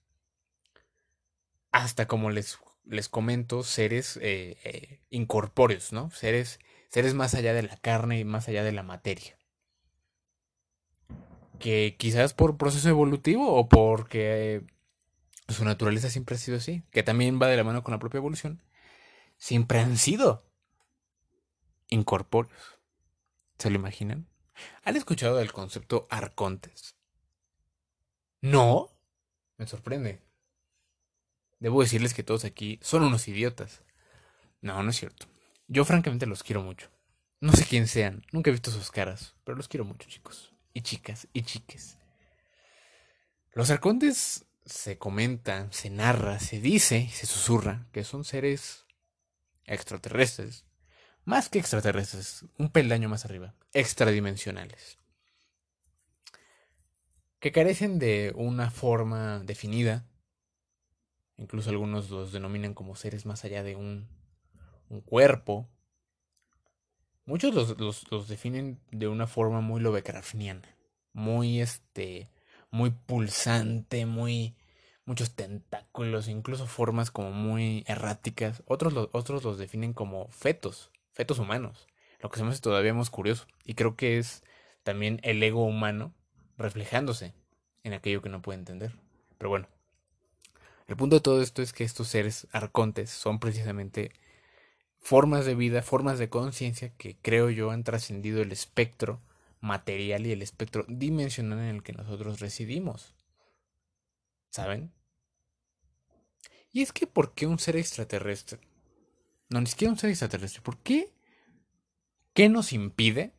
hasta 1.72 2.08
como 2.08 2.30
les 2.30 2.60
les 2.86 3.10
comento, 3.10 3.64
seres 3.64 4.18
eh, 4.22 4.58
eh, 4.64 5.00
incorpóreos, 5.10 5.94
¿no? 5.94 6.10
Seres, 6.12 6.60
seres 6.90 7.14
más 7.14 7.36
allá 7.36 7.54
de 7.54 7.64
la 7.64 7.78
carne 7.78 8.20
y 8.20 8.26
más 8.26 8.48
allá 8.48 8.64
de 8.64 8.72
la 8.72 8.84
materia. 8.84 9.38
Que 11.60 11.96
quizás 11.98 12.34
por 12.34 12.58
proceso 12.58 12.90
evolutivo 12.90 13.54
o 13.54 13.70
porque 13.70 14.66
su 15.48 15.64
naturaleza 15.64 16.10
siempre 16.10 16.36
ha 16.36 16.40
sido 16.40 16.58
así, 16.58 16.84
que 16.92 17.04
también 17.04 17.40
va 17.42 17.48
de 17.48 17.58
la 17.58 17.64
mano 17.64 17.84
con 17.84 17.92
la 17.92 18.00
propia 18.00 18.18
evolución, 18.18 18.64
siempre 19.38 19.80
han 19.80 19.98
sido 19.98 20.46
incorpóreos. 21.90 22.80
¿Se 23.58 23.70
lo 23.70 23.76
imaginan? 23.76 24.28
¿Han 24.84 24.96
escuchado 24.96 25.38
del 25.38 25.54
concepto 25.54 26.08
arcontes? 26.10 26.96
No. 28.42 28.90
Me 29.58 29.68
sorprende. 29.68 30.22
Debo 31.60 31.82
decirles 31.82 32.14
que 32.14 32.24
todos 32.24 32.44
aquí 32.44 32.80
son 32.82 33.04
unos 33.04 33.28
idiotas. 33.28 33.84
No, 34.62 34.82
no 34.82 34.90
es 34.90 34.98
cierto. 34.98 35.28
Yo 35.68 35.86
francamente 35.86 36.26
los 36.26 36.44
quiero 36.44 36.62
mucho. 36.62 36.90
No 37.40 37.54
sé 37.54 37.66
quién 37.66 37.88
sean, 37.88 38.24
nunca 38.32 38.50
he 38.50 38.54
visto 38.54 38.70
sus 38.70 38.92
caras, 38.92 39.34
pero 39.44 39.58
los 39.58 39.68
quiero 39.68 39.84
mucho, 39.84 40.08
chicos. 40.08 40.54
Y 40.74 40.82
chicas, 40.82 41.28
y 41.34 41.42
chiques. 41.42 41.98
Los 43.54 43.72
arcontes 43.72 44.46
se 44.66 44.98
comenta, 45.00 45.68
se 45.72 45.90
narra, 45.90 46.40
se 46.40 46.60
dice, 46.60 47.10
se 47.12 47.26
susurra 47.26 47.88
que 47.92 48.04
son 48.04 48.24
seres 48.24 48.86
extraterrestres. 49.66 50.66
Más 51.26 51.50
que 51.50 51.60
extraterrestres, 51.60 52.46
un 52.58 52.70
peldaño 52.70 53.10
más 53.10 53.26
arriba, 53.26 53.56
extradimensionales. 53.74 54.98
Que 57.42 57.52
carecen 57.52 58.00
de 58.00 58.32
una 58.38 58.72
forma 58.72 59.40
definida, 59.40 60.06
Incluso 61.42 61.72
algunos 61.72 62.12
los 62.12 62.32
denominan 62.32 62.76
como 62.76 62.96
seres 62.96 63.26
más 63.26 63.44
allá 63.44 63.64
de 63.64 63.76
un, 63.76 64.08
un 64.90 65.02
cuerpo. 65.02 65.68
Muchos 67.26 67.56
los, 67.56 68.06
los, 68.12 68.28
definen 68.28 68.80
de 68.92 69.08
una 69.08 69.26
forma 69.26 69.60
muy 69.60 69.82
lovecraftiana. 69.82 70.78
Muy 71.14 71.60
este. 71.60 72.30
muy 72.70 72.92
pulsante, 72.92 74.06
muy. 74.06 74.56
muchos 75.06 75.34
tentáculos, 75.34 76.28
incluso 76.28 76.68
formas 76.68 77.10
como 77.10 77.32
muy 77.32 77.84
erráticas. 77.88 78.62
Otros, 78.68 78.94
los, 78.94 79.10
otros 79.12 79.44
los 79.44 79.58
definen 79.58 79.94
como 79.94 80.28
fetos, 80.30 80.92
fetos 81.12 81.40
humanos. 81.40 81.88
Lo 82.20 82.30
que 82.30 82.38
se 82.38 82.44
me 82.44 82.52
hace 82.52 82.62
todavía 82.62 82.94
más 82.94 83.10
curioso. 83.10 83.48
Y 83.66 83.74
creo 83.74 83.96
que 83.96 84.20
es 84.20 84.44
también 84.84 85.20
el 85.24 85.42
ego 85.42 85.64
humano 85.66 86.14
reflejándose 86.62 87.34
en 87.84 87.94
aquello 87.94 88.22
que 88.22 88.30
no 88.30 88.42
puede 88.42 88.60
entender. 88.60 88.94
Pero 89.38 89.50
bueno, 89.50 89.68
el 90.88 90.96
punto 90.96 91.16
de 91.16 91.22
todo 91.22 91.42
esto 91.42 91.62
es 91.62 91.74
que 91.74 91.84
estos 91.84 92.08
seres 92.08 92.48
arcontes 92.52 93.10
son 93.10 93.40
precisamente 93.40 94.12
formas 95.00 95.46
de 95.46 95.56
vida, 95.56 95.82
formas 95.82 96.20
de 96.20 96.30
conciencia 96.30 96.94
que 96.98 97.18
creo 97.22 97.50
yo 97.50 97.72
han 97.72 97.84
trascendido 97.84 98.42
el 98.42 98.52
espectro 98.52 99.22
material 99.60 100.26
y 100.28 100.32
el 100.32 100.42
espectro 100.42 100.86
dimensional 100.88 101.60
en 101.60 101.76
el 101.76 101.84
que 101.84 101.94
nosotros 101.94 102.40
residimos. 102.40 103.16
¿Saben? 104.50 104.92
Y 106.72 106.82
es 106.82 106.92
que 106.92 107.08
¿por 107.08 107.34
qué 107.34 107.48
un 107.48 107.60
ser 107.60 107.78
extraterrestre? 107.78 108.60
No, 109.50 109.60
ni 109.60 109.68
siquiera 109.68 109.92
un 109.92 110.00
ser 110.00 110.10
extraterrestre. 110.10 110.62
¿Por 110.62 110.78
qué? 110.78 111.12
¿Qué 112.34 112.48
nos 112.48 112.72
impide 112.74 113.34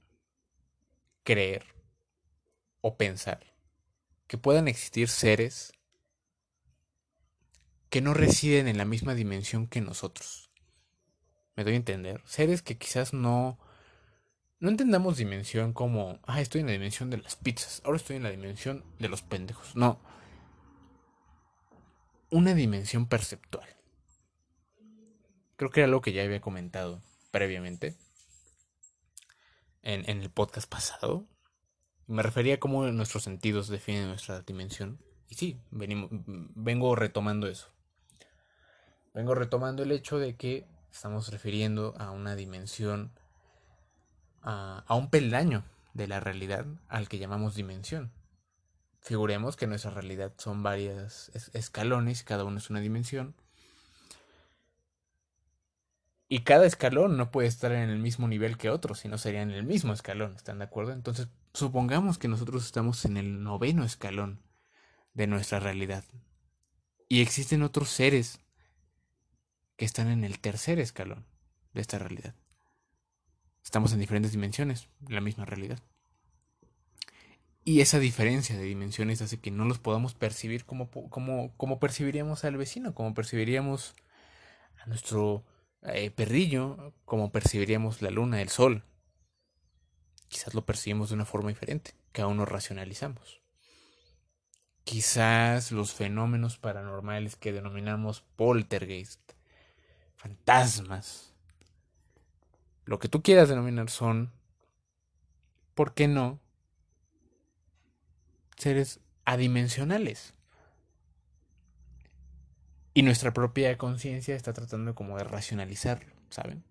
creer 1.23 1.72
o 2.83 2.99
pensar 2.99 3.41
que 4.27 4.37
puedan 4.37 4.69
existir 4.69 5.09
seres 5.09 5.73
que 7.89 8.01
no 8.01 8.15
residen 8.15 8.69
en 8.69 8.79
la 8.79 8.85
misma 8.85 9.15
dimensión 9.15 9.67
que 9.67 9.81
nosotros. 9.81 10.51
¿Me 11.57 11.65
doy 11.65 11.75
a 11.75 11.77
entender? 11.77 12.23
Seres 12.25 12.63
que 12.63 12.79
quizás 12.79 13.13
no... 13.13 13.59
No 14.61 14.71
entendamos 14.71 15.17
dimensión 15.17 15.73
como, 15.73 16.21
ah, 16.23 16.41
estoy 16.41 16.61
en 16.61 16.69
la 16.69 16.73
dimensión 16.73 17.11
de 17.11 17.19
las 17.19 17.35
pizzas, 17.37 17.83
ahora 17.85 17.97
estoy 17.97 18.17
en 18.17 18.23
la 18.23 18.31
dimensión 18.31 18.85
de 18.99 19.09
los 19.09 19.21
pendejos. 19.21 19.75
No. 19.75 20.01
Una 22.31 22.55
dimensión 22.55 23.07
perceptual. 23.07 23.69
Creo 25.57 25.71
que 25.71 25.81
era 25.81 25.89
algo 25.89 26.01
que 26.01 26.13
ya 26.13 26.23
había 26.23 26.41
comentado 26.41 27.03
previamente 27.33 27.97
en, 29.83 30.09
en 30.09 30.23
el 30.23 30.31
podcast 30.31 30.71
pasado. 30.71 31.27
Me 32.13 32.23
refería 32.23 32.57
a 32.57 32.61
cómo 32.61 32.85
nuestros 32.89 33.23
sentidos 33.23 33.69
definen 33.69 34.09
nuestra 34.09 34.43
dimensión. 34.43 34.99
Y 35.31 35.35
sí, 35.35 35.59
venimos, 35.71 36.11
vengo 36.11 36.95
retomando 36.95 37.47
eso. 37.47 37.71
Vengo 39.15 39.35
retomando 39.35 39.83
el 39.83 39.93
hecho 39.93 40.19
de 40.19 40.37
que 40.37 40.67
estamos 40.93 41.31
refiriendo 41.31 41.95
a 41.97 42.11
una 42.11 42.37
dimensión, 42.37 43.13
a, 44.43 44.85
un 44.91 45.09
peldaño 45.09 45.65
de 45.95 46.07
la 46.07 46.21
realidad 46.21 46.67
al 46.89 47.09
que 47.09 47.17
llamamos 47.17 47.55
dimensión. 47.55 48.13
Figuremos 49.01 49.57
que 49.57 49.67
nuestra 49.67 49.91
realidad 49.91 50.35
son 50.37 50.63
varias 50.63 51.31
escalones, 51.55 52.25
cada 52.25 52.45
uno 52.45 52.59
es 52.59 52.69
una 52.69 52.81
dimensión. 52.81 53.35
Y 56.33 56.45
cada 56.45 56.65
escalón 56.65 57.19
no 57.19 57.31
puede 57.31 57.47
estar 57.47 57.73
en 57.73 57.91
el 57.91 57.99
mismo 57.99 58.27
nivel 58.27 58.57
que 58.57 58.71
otro, 58.71 58.95
sino 58.95 59.19
sería 59.19 59.43
en 59.43 59.51
el 59.51 59.65
mismo 59.65 59.93
escalón, 59.93 60.35
¿están 60.35 60.61
de 60.61 60.65
acuerdo? 60.65 60.93
Entonces, 60.93 61.29
supongamos 61.53 62.17
que 62.17 62.27
nosotros 62.27 62.65
estamos 62.65 63.05
en 63.05 63.19
el 63.19 63.43
noveno 63.43 63.85
escalón 63.85 64.41
de 65.13 65.27
nuestra 65.27 65.61
realidad. 65.61 66.05
Y 67.07 67.21
existen 67.21 67.63
otros 67.63 67.91
seres 67.91 68.41
que 69.77 69.85
están 69.85 70.09
en 70.09 70.25
el 70.25 70.39
tercer 70.39 70.79
escalón 70.79 71.27
de 71.75 71.83
esta 71.83 71.99
realidad. 71.99 72.35
Estamos 73.63 73.93
en 73.93 74.01
diferentes 74.01 74.33
dimensiones, 74.33 74.89
la 75.07 75.21
misma 75.21 75.45
realidad. 75.45 75.81
Y 77.63 77.83
esa 77.83 77.99
diferencia 77.99 78.57
de 78.57 78.65
dimensiones 78.65 79.21
hace 79.21 79.39
que 79.39 79.51
no 79.51 79.67
los 79.67 79.79
podamos 79.79 80.15
percibir 80.15 80.65
como, 80.65 80.89
como, 81.11 81.55
como 81.59 81.79
percibiríamos 81.79 82.47
al 82.47 82.57
vecino, 82.57 82.95
como 82.95 83.13
percibiríamos 83.13 83.95
a 84.83 84.87
nuestro 84.87 85.45
eh, 85.83 86.11
perrillo, 86.11 86.95
como 87.05 87.33
percibiríamos 87.33 88.03
la 88.03 88.11
luna, 88.11 88.41
el 88.41 88.49
sol. 88.49 88.85
Quizás 90.29 90.55
lo 90.55 90.65
percibimos 90.65 91.11
de 91.11 91.17
una 91.17 91.25
forma 91.25 91.49
diferente, 91.49 91.95
que 92.13 92.23
aún 92.23 92.37
no 92.37 92.45
racionalizamos. 92.47 93.43
Quizás 94.85 95.73
los 95.73 95.93
fenómenos 95.93 96.59
paranormales 96.59 97.37
que 97.37 97.53
denominamos 97.53 98.23
poltergeist, 98.37 99.21
fantasmas, 100.17 101.33
lo 102.85 102.99
que 102.99 103.09
tú 103.09 103.23
quieras 103.23 103.49
denominar 103.49 103.91
son, 103.91 104.33
¿por 105.75 105.95
qué 105.95 106.09
no? 106.09 106.41
Seres 108.57 109.01
adimensionales. 109.25 110.35
Y 112.95 113.03
nuestra 113.03 113.33
propia 113.33 113.77
conciencia 113.79 114.37
está 114.37 114.53
tratando 114.53 114.95
como 114.95 115.17
de 115.17 115.25
racionalizar, 115.25 116.05
¿saben? 116.31 116.65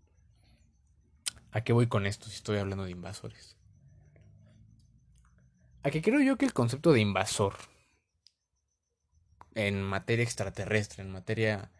¿A 1.51 1.61
qué 1.61 1.73
voy 1.73 1.87
con 1.87 2.05
esto 2.05 2.27
si 2.27 2.35
estoy 2.35 2.57
hablando 2.57 2.85
de 2.85 2.91
invasores? 2.91 3.57
A 5.83 5.89
que 5.89 6.01
creo 6.01 6.21
yo 6.21 6.37
que 6.37 6.45
el 6.45 6.53
concepto 6.53 6.93
de 6.93 7.01
invasor 7.01 7.55
en 9.55 9.81
materia 9.83 10.23
extraterrestre, 10.23 11.03
en 11.03 11.11
materia 11.11 11.71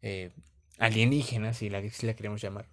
eh, 0.00 0.32
alienígena, 0.78 1.52
si 1.52 1.68
la, 1.68 1.88
si 1.90 2.06
la 2.06 2.14
queremos 2.14 2.40
llamar, 2.40 2.68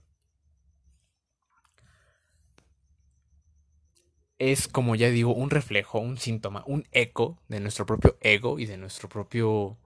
es, 4.40 4.68
como 4.68 4.96
ya 4.96 5.10
digo, 5.10 5.36
un 5.36 5.50
reflejo, 5.50 6.00
un 6.00 6.18
síntoma, 6.18 6.64
un 6.66 6.88
eco 6.92 7.38
de 7.50 7.60
nuestro 7.60 7.86
propio 7.86 8.18
ego 8.22 8.58
y 8.58 8.66
de 8.66 8.78
nuestro 8.78 9.10
propio. 9.10 9.78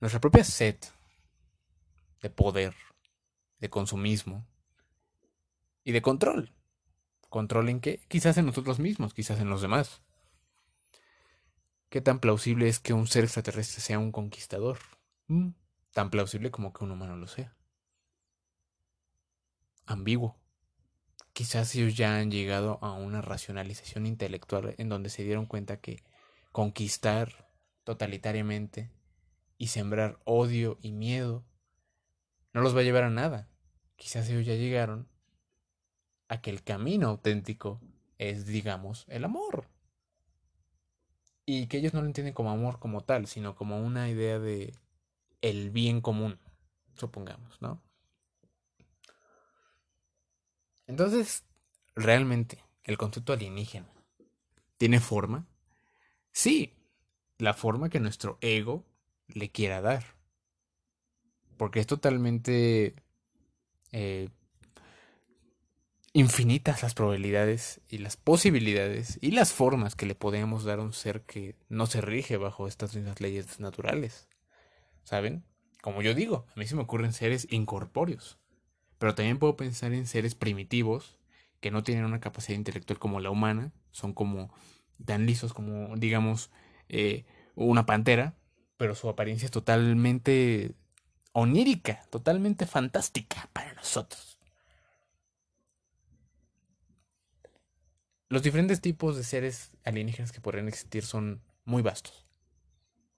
Nuestra 0.00 0.20
propia 0.20 0.44
sed 0.44 0.76
de 2.22 2.30
poder, 2.30 2.74
de 3.58 3.70
consumismo 3.70 4.46
y 5.84 5.92
de 5.92 6.02
control. 6.02 6.52
¿Control 7.28 7.68
en 7.68 7.80
qué? 7.80 8.00
Quizás 8.08 8.38
en 8.38 8.46
nosotros 8.46 8.78
mismos, 8.78 9.14
quizás 9.14 9.40
en 9.40 9.50
los 9.50 9.60
demás. 9.60 10.02
¿Qué 11.88 12.00
tan 12.00 12.20
plausible 12.20 12.68
es 12.68 12.80
que 12.80 12.92
un 12.92 13.06
ser 13.06 13.24
extraterrestre 13.24 13.80
sea 13.80 13.98
un 13.98 14.12
conquistador? 14.12 14.78
Mm, 15.26 15.50
tan 15.92 16.10
plausible 16.10 16.50
como 16.50 16.72
que 16.72 16.84
un 16.84 16.90
humano 16.90 17.16
lo 17.16 17.26
sea. 17.26 17.56
Ambiguo. 19.86 20.38
Quizás 21.32 21.74
ellos 21.74 21.96
ya 21.96 22.18
han 22.18 22.30
llegado 22.30 22.78
a 22.82 22.92
una 22.92 23.22
racionalización 23.22 24.06
intelectual 24.06 24.74
en 24.76 24.88
donde 24.88 25.08
se 25.08 25.22
dieron 25.22 25.46
cuenta 25.46 25.80
que 25.80 26.02
conquistar 26.52 27.48
totalitariamente 27.84 28.90
y 29.58 29.66
sembrar 29.66 30.18
odio 30.24 30.78
y 30.80 30.92
miedo 30.92 31.44
no 32.52 32.62
los 32.62 32.74
va 32.74 32.80
a 32.80 32.84
llevar 32.84 33.02
a 33.04 33.10
nada. 33.10 33.48
Quizás 33.96 34.28
ellos 34.28 34.46
ya 34.46 34.54
llegaron 34.54 35.08
a 36.28 36.40
que 36.40 36.50
el 36.50 36.62
camino 36.62 37.08
auténtico 37.08 37.80
es, 38.16 38.46
digamos, 38.46 39.04
el 39.08 39.24
amor. 39.24 39.68
Y 41.44 41.66
que 41.66 41.78
ellos 41.78 41.94
no 41.94 42.00
lo 42.00 42.06
entienden 42.06 42.34
como 42.34 42.50
amor 42.50 42.78
como 42.78 43.02
tal, 43.02 43.26
sino 43.26 43.56
como 43.56 43.80
una 43.80 44.08
idea 44.08 44.38
de 44.38 44.74
el 45.40 45.70
bien 45.70 46.00
común, 46.00 46.38
supongamos, 46.94 47.60
¿no? 47.60 47.82
Entonces, 50.86 51.44
realmente, 51.94 52.64
el 52.84 52.98
concepto 52.98 53.32
alienígena 53.32 53.88
tiene 54.78 55.00
forma. 55.00 55.46
Sí, 56.32 56.74
la 57.38 57.54
forma 57.54 57.88
que 57.88 58.00
nuestro 58.00 58.38
ego 58.40 58.87
le 59.28 59.50
quiera 59.50 59.80
dar. 59.80 60.04
Porque 61.56 61.80
es 61.80 61.86
totalmente 61.86 62.94
eh, 63.92 64.28
infinitas 66.12 66.82
las 66.82 66.94
probabilidades 66.94 67.80
y 67.88 67.98
las 67.98 68.16
posibilidades 68.16 69.18
y 69.20 69.32
las 69.32 69.52
formas 69.52 69.94
que 69.94 70.06
le 70.06 70.14
podemos 70.14 70.64
dar 70.64 70.78
a 70.78 70.82
un 70.82 70.92
ser 70.92 71.22
que 71.22 71.56
no 71.68 71.86
se 71.86 72.00
rige 72.00 72.36
bajo 72.36 72.68
estas 72.68 72.94
mismas 72.94 73.20
leyes 73.20 73.60
naturales. 73.60 74.28
¿Saben? 75.04 75.44
Como 75.80 76.02
yo 76.02 76.14
digo, 76.14 76.46
a 76.54 76.58
mí 76.58 76.66
se 76.66 76.74
me 76.74 76.82
ocurren 76.82 77.12
seres 77.12 77.46
incorpóreos. 77.50 78.38
Pero 78.98 79.14
también 79.14 79.38
puedo 79.38 79.56
pensar 79.56 79.92
en 79.92 80.06
seres 80.06 80.34
primitivos 80.34 81.18
que 81.60 81.70
no 81.70 81.82
tienen 81.82 82.04
una 82.04 82.20
capacidad 82.20 82.58
intelectual 82.58 82.98
como 82.98 83.20
la 83.20 83.30
humana, 83.30 83.72
son 83.90 84.12
como 84.12 84.52
tan 85.04 85.26
lisos 85.26 85.52
como, 85.54 85.96
digamos, 85.96 86.50
eh, 86.88 87.24
una 87.54 87.86
pantera, 87.86 88.34
pero 88.78 88.94
su 88.94 89.08
apariencia 89.08 89.44
es 89.44 89.50
totalmente 89.50 90.74
onírica, 91.32 92.00
totalmente 92.10 92.64
fantástica 92.64 93.50
para 93.52 93.74
nosotros. 93.74 94.38
Los 98.30 98.42
diferentes 98.42 98.80
tipos 98.80 99.16
de 99.16 99.24
seres 99.24 99.72
alienígenas 99.84 100.32
que 100.32 100.40
podrían 100.40 100.68
existir 100.68 101.04
son 101.04 101.42
muy 101.64 101.82
vastos. 101.82 102.26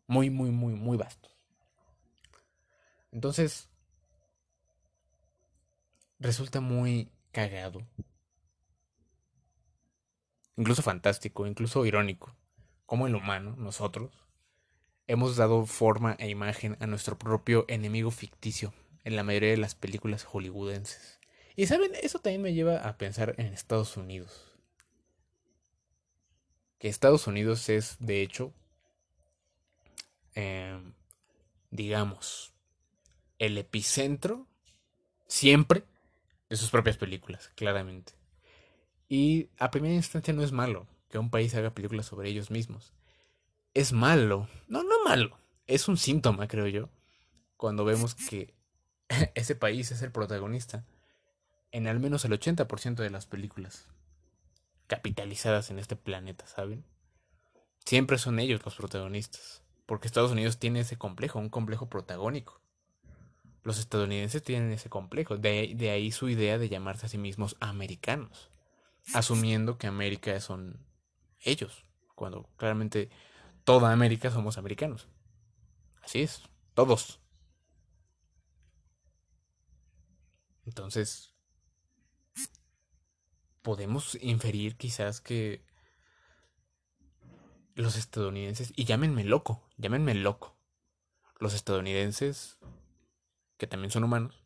Muy, 0.07 0.31
muy, 0.31 0.51
muy, 0.51 0.75
muy 0.75 0.97
vastos. 0.97 1.37
Entonces, 3.13 3.69
resulta 6.19 6.61
muy 6.61 7.11
cagado. 7.33 7.87
Incluso 10.57 10.83
fantástico, 10.83 11.47
incluso 11.47 11.85
irónico. 11.85 12.35
Como 12.87 13.07
el 13.07 13.15
humano, 13.15 13.57
nosotros, 13.57 14.30
hemos 15.11 15.35
dado 15.35 15.67
forma 15.67 16.15
e 16.21 16.29
imagen 16.29 16.77
a 16.79 16.87
nuestro 16.87 17.19
propio 17.19 17.65
enemigo 17.67 18.13
ficticio 18.13 18.73
en 19.03 19.17
la 19.17 19.25
mayoría 19.25 19.51
de 19.51 19.57
las 19.57 19.75
películas 19.75 20.23
hollywoodenses. 20.23 21.19
Y 21.57 21.67
saben, 21.67 21.91
eso 22.01 22.21
también 22.21 22.43
me 22.43 22.55
lleva 22.55 22.77
a 22.77 22.97
pensar 22.97 23.35
en 23.37 23.47
Estados 23.47 23.97
Unidos. 23.97 24.53
Que 26.79 26.87
Estados 26.87 27.27
Unidos 27.27 27.69
es, 27.69 27.97
de 27.99 28.23
hecho, 28.23 28.55
em, 30.37 30.95
digamos, 31.73 32.53
el 33.41 33.59
epicentro 33.59 34.47
siempre 35.27 35.83
de 36.49 36.57
sus 36.57 36.71
propias 36.71 36.97
películas, 36.97 37.51
claramente. 37.57 38.13
Y 39.09 39.49
a 39.59 39.73
primera 39.73 39.95
instancia 39.95 40.33
no 40.33 40.45
es 40.45 40.53
malo 40.53 40.87
que 41.09 41.19
un 41.19 41.31
país 41.31 41.53
haga 41.57 41.75
películas 41.75 42.07
sobre 42.07 42.29
ellos 42.29 42.53
mismos. 42.53 42.95
Es 43.75 43.93
malo, 43.93 44.49
no, 44.69 44.83
no 44.83 45.05
malo, 45.05 45.39
es 45.67 45.87
un 45.89 45.97
síntoma, 45.97 46.49
creo 46.49 46.67
yo, 46.67 46.89
cuando 47.57 47.85
vemos 47.85 48.15
que 48.15 48.55
ese 49.35 49.55
país 49.55 49.91
es 49.93 50.03
el 50.03 50.11
protagonista 50.11 50.85
en 51.73 51.87
al 51.87 52.01
menos 52.01 52.25
el 52.25 52.33
80% 52.33 52.97
de 52.97 53.11
las 53.11 53.27
películas 53.27 53.87
capitalizadas 54.87 55.71
en 55.71 55.79
este 55.79 55.95
planeta, 55.95 56.47
¿saben? 56.47 56.85
Siempre 57.85 58.19
son 58.19 58.41
ellos 58.41 58.65
los 58.65 58.75
protagonistas, 58.75 59.63
porque 59.87 60.09
Estados 60.09 60.33
Unidos 60.33 60.59
tiene 60.59 60.81
ese 60.81 60.97
complejo, 60.97 61.39
un 61.39 61.49
complejo 61.49 61.89
protagónico. 61.89 62.61
Los 63.63 63.79
estadounidenses 63.79 64.43
tienen 64.43 64.73
ese 64.73 64.89
complejo, 64.89 65.37
de, 65.37 65.91
ahí 65.93 66.11
su 66.11 66.29
idea 66.29 66.59
de 66.59 66.69
llamarse 66.69 67.07
a 67.07 67.09
sí 67.09 67.19
mismos 67.19 67.57
americanos, 67.61 68.51
asumiendo 69.15 69.79
que 69.79 69.87
América 69.87 70.39
son 70.41 70.85
ellos, 71.41 71.85
cuando 72.15 72.49
claramente 72.57 73.11
toda 73.65 73.93
América 73.93 74.31
somos 74.31 74.59
americanos. 74.59 75.09
Así 76.03 76.23
es, 76.23 76.43
todos. 76.75 77.21
Entonces, 80.67 81.35
podemos 83.63 84.17
inferir 84.21 84.77
quizás 84.77 85.21
que 85.21 85.65
los 87.75 87.97
estadounidenses, 87.97 88.73
y 88.77 88.85
llámenme 88.85 89.25
loco, 89.25 89.69
llámenme 89.77 90.15
loco, 90.15 90.57
los 91.39 91.55
estadounidenses 91.55 92.59
que 93.57 93.67
también 93.67 93.91
son 93.91 94.05
humanos, 94.05 94.45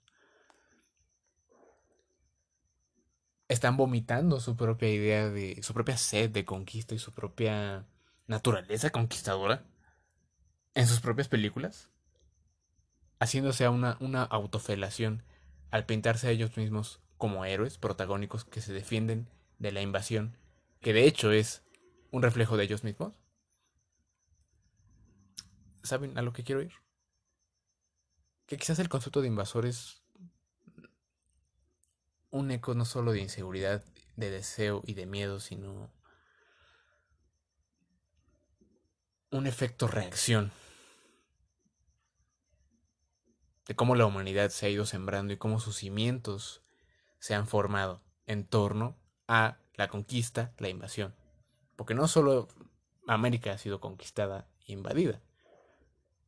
están 3.48 3.76
vomitando 3.76 4.40
su 4.40 4.56
propia 4.56 4.90
idea 4.90 5.28
de 5.28 5.62
su 5.62 5.74
propia 5.74 5.96
sed 5.96 6.30
de 6.30 6.44
conquista 6.44 6.94
y 6.94 6.98
su 6.98 7.12
propia 7.12 7.86
naturaleza 8.26 8.90
conquistadora 8.90 9.64
en 10.74 10.86
sus 10.86 11.00
propias 11.00 11.28
películas, 11.28 11.88
haciéndose 13.20 13.68
una, 13.68 13.96
una 14.00 14.22
autofelación 14.22 15.22
al 15.70 15.86
pintarse 15.86 16.28
a 16.28 16.30
ellos 16.30 16.56
mismos 16.56 17.00
como 17.16 17.44
héroes 17.44 17.78
protagónicos 17.78 18.44
que 18.44 18.60
se 18.60 18.72
defienden 18.72 19.28
de 19.58 19.72
la 19.72 19.82
invasión, 19.82 20.36
que 20.80 20.92
de 20.92 21.06
hecho 21.06 21.32
es 21.32 21.62
un 22.10 22.22
reflejo 22.22 22.56
de 22.56 22.64
ellos 22.64 22.84
mismos. 22.84 23.14
¿Saben 25.82 26.16
a 26.18 26.22
lo 26.22 26.32
que 26.32 26.44
quiero 26.44 26.62
ir? 26.62 26.72
Que 28.46 28.56
quizás 28.56 28.78
el 28.78 28.88
concepto 28.88 29.20
de 29.20 29.28
invasor 29.28 29.66
es 29.66 30.02
un 32.30 32.50
eco 32.50 32.74
no 32.74 32.84
solo 32.84 33.12
de 33.12 33.20
inseguridad, 33.20 33.84
de 34.16 34.30
deseo 34.30 34.82
y 34.86 34.94
de 34.94 35.06
miedo, 35.06 35.40
sino 35.40 35.90
un 39.34 39.48
efecto 39.48 39.88
reacción 39.88 40.52
de 43.66 43.74
cómo 43.74 43.96
la 43.96 44.06
humanidad 44.06 44.50
se 44.50 44.66
ha 44.66 44.68
ido 44.68 44.86
sembrando 44.86 45.32
y 45.32 45.36
cómo 45.36 45.58
sus 45.58 45.76
cimientos 45.76 46.62
se 47.18 47.34
han 47.34 47.48
formado 47.48 48.00
en 48.26 48.46
torno 48.46 48.96
a 49.26 49.58
la 49.74 49.88
conquista, 49.88 50.52
la 50.58 50.68
invasión. 50.68 51.16
Porque 51.74 51.94
no 51.94 52.06
solo 52.06 52.46
América 53.08 53.52
ha 53.52 53.58
sido 53.58 53.80
conquistada 53.80 54.46
e 54.68 54.72
invadida. 54.72 55.20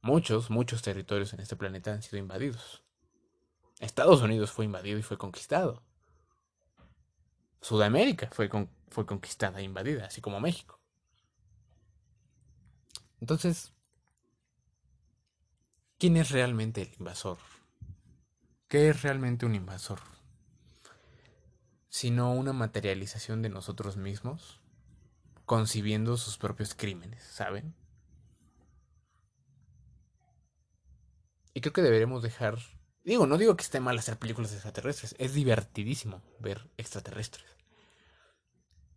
Muchos, 0.03 0.51
muchos 0.51 0.83
territorios 0.83 1.33
en 1.33 1.39
este 1.39 1.55
planeta 1.55 1.93
han 1.93 2.03
sido 2.03 2.19
invadidos. 2.19 2.83
Estados 3.79 4.21
Unidos 4.21 4.51
fue 4.51 4.65
invadido 4.65 4.99
y 4.99 5.03
fue 5.03 5.17
conquistado. 5.17 5.85
Sudamérica 7.61 8.31
fue, 8.33 8.51
fue 8.89 9.07
conquistada 9.07 9.61
e 9.61 9.63
invadida, 9.63 10.07
así 10.07 10.21
como 10.21 10.41
México. 10.41 10.81
Entonces, 13.21 13.73
¿quién 15.99 16.17
es 16.17 16.31
realmente 16.31 16.83
el 16.83 16.93
invasor? 16.99 17.39
¿Qué 18.69 18.91
es 18.91 19.03
realmente 19.03 19.47
un 19.47 19.55
invasor? 19.55 20.01
Sino 21.89 22.33
una 22.33 22.53
materialización 22.53 23.43
de 23.43 23.49
nosotros 23.49 23.97
mismos, 23.97 24.61
concibiendo 25.45 26.17
sus 26.17 26.37
propios 26.37 26.75
crímenes, 26.75 27.23
¿saben? 27.23 27.75
Y 31.55 31.61
creo 31.63 31.73
que 31.73 31.83
deberemos 31.83 32.23
dejar... 32.23 32.59
Digo, 33.03 33.27
no 33.27 33.39
digo 33.39 33.57
que 33.57 33.63
esté 33.63 33.81
mal 33.81 33.97
hacer 33.97 34.19
películas 34.19 34.53
extraterrestres, 34.53 35.15
es 35.19 35.33
divertidísimo 35.33 36.21
ver 36.41 36.69
extraterrestres. 36.77 37.47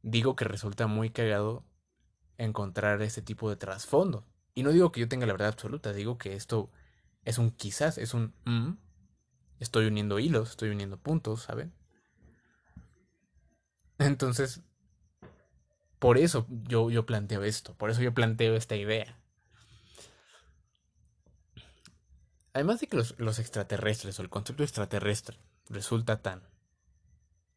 Digo 0.01 0.35
que 0.35 0.45
resulta 0.45 0.87
muy 0.87 1.11
cagado 1.11 1.63
encontrar 2.39 3.01
ese 3.03 3.21
tipo 3.21 3.49
de 3.49 3.55
trasfondo. 3.55 4.25
Y 4.55 4.63
no 4.63 4.71
digo 4.71 4.91
que 4.91 5.01
yo 5.01 5.07
tenga 5.07 5.27
la 5.27 5.33
verdad 5.33 5.49
absoluta, 5.49 5.93
digo 5.93 6.17
que 6.17 6.33
esto 6.33 6.71
es 7.23 7.37
un 7.37 7.51
quizás, 7.51 7.97
es 7.97 8.13
un... 8.13 8.33
Mm, 8.45 8.77
estoy 9.59 9.85
uniendo 9.85 10.19
hilos, 10.19 10.51
estoy 10.51 10.69
uniendo 10.69 10.97
puntos, 10.97 11.43
¿saben? 11.43 11.73
Entonces, 13.99 14.61
por 15.99 16.17
eso 16.17 16.47
yo, 16.49 16.89
yo 16.89 17.05
planteo 17.05 17.43
esto, 17.43 17.75
por 17.75 17.89
eso 17.89 18.01
yo 18.01 18.13
planteo 18.13 18.55
esta 18.55 18.75
idea. 18.75 19.19
Además 22.53 22.79
de 22.79 22.87
que 22.87 22.97
los, 22.97 23.19
los 23.19 23.37
extraterrestres 23.37 24.17
o 24.17 24.21
el 24.21 24.29
concepto 24.29 24.63
extraterrestre 24.63 25.37
resulta 25.69 26.21
tan, 26.21 26.41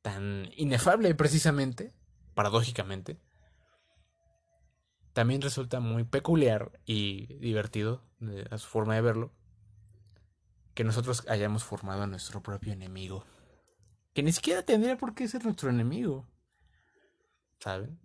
tan 0.03 0.51
inefable 0.57 1.15
precisamente, 1.15 1.95
paradójicamente, 2.35 3.19
también 5.13 5.43
resulta 5.43 5.81
muy 5.81 6.05
peculiar 6.05 6.79
y 6.87 7.35
divertido 7.39 8.03
a 8.51 8.59
su 8.59 8.69
forma 8.69 8.95
de 8.95 9.03
verlo 9.03 9.33
que 10.75 10.85
nosotros 10.85 11.25
hayamos 11.29 11.65
formado 11.65 12.03
a 12.03 12.07
nuestro 12.07 12.43
propio 12.43 12.73
enemigo. 12.73 13.27
Que 14.15 14.23
ni 14.23 14.33
siquiera 14.33 14.63
tendría 14.63 14.97
por 14.97 15.15
qué 15.15 15.29
ser 15.29 15.45
nuestro 15.45 15.71
enemigo. 15.71 16.27
¿Saben? 17.59 17.99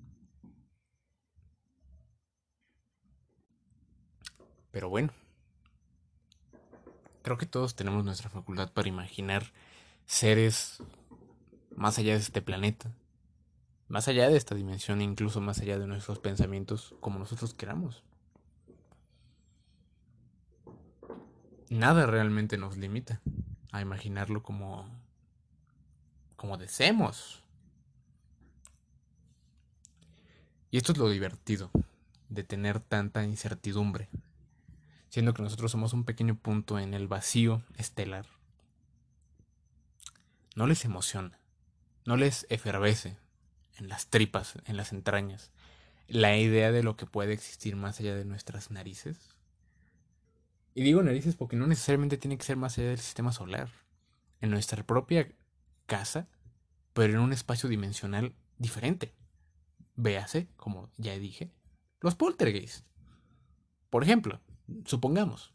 Pero 4.71 4.89
bueno. 4.89 5.13
Creo 7.21 7.37
que 7.37 7.45
todos 7.45 7.75
tenemos 7.75 8.05
nuestra 8.05 8.29
facultad 8.29 8.71
para 8.71 8.87
imaginar 8.87 9.51
seres 10.05 10.81
más 11.75 11.97
allá 11.99 12.13
de 12.13 12.19
este 12.19 12.41
planeta 12.41 12.91
más 13.87 14.07
allá 14.07 14.29
de 14.29 14.37
esta 14.37 14.55
dimensión, 14.55 15.01
incluso 15.01 15.41
más 15.41 15.59
allá 15.59 15.79
de 15.79 15.87
nuestros 15.87 16.19
pensamientos, 16.19 16.95
como 16.99 17.19
nosotros 17.19 17.53
queramos. 17.53 18.03
Nada 21.69 22.05
realmente 22.05 22.57
nos 22.57 22.77
limita 22.77 23.21
a 23.71 23.81
imaginarlo 23.81 24.41
como 24.41 24.89
como 26.37 26.57
deseemos. 26.57 27.43
Y 30.71 30.77
esto 30.77 30.93
es 30.93 30.97
lo 30.97 31.09
divertido 31.09 31.71
de 32.29 32.43
tener 32.43 32.79
tanta 32.79 33.23
incertidumbre, 33.23 34.09
siendo 35.09 35.33
que 35.33 35.41
nosotros 35.41 35.71
somos 35.71 35.93
un 35.93 36.05
pequeño 36.05 36.37
punto 36.37 36.79
en 36.79 36.93
el 36.93 37.07
vacío 37.07 37.63
estelar. 37.75 38.27
No 40.55 40.67
les 40.67 40.85
emociona, 40.85 41.39
no 42.05 42.17
les 42.17 42.45
efervece, 42.49 43.17
en 43.77 43.89
las 43.89 44.07
tripas, 44.07 44.55
en 44.65 44.77
las 44.77 44.91
entrañas, 44.91 45.51
la 46.07 46.37
idea 46.37 46.71
de 46.71 46.83
lo 46.83 46.95
que 46.95 47.05
puede 47.05 47.33
existir 47.33 47.75
más 47.75 47.99
allá 47.99 48.15
de 48.15 48.25
nuestras 48.25 48.71
narices. 48.71 49.17
Y 50.73 50.83
digo 50.83 51.01
narices 51.03 51.35
porque 51.35 51.55
no 51.55 51.67
necesariamente 51.67 52.17
tiene 52.17 52.37
que 52.37 52.45
ser 52.45 52.57
más 52.57 52.77
allá 52.77 52.89
del 52.89 52.99
sistema 52.99 53.31
solar. 53.31 53.69
En 54.39 54.51
nuestra 54.51 54.83
propia 54.83 55.27
casa, 55.87 56.27
pero 56.93 57.13
en 57.13 57.19
un 57.19 57.33
espacio 57.33 57.67
dimensional 57.67 58.33
diferente. 58.59 59.13
Véase, 59.95 60.47
como 60.57 60.91
ya 60.97 61.17
dije, 61.17 61.51
los 62.01 62.15
poltergeist. 62.15 62.85
Por 63.89 64.03
ejemplo, 64.03 64.39
supongamos, 64.85 65.53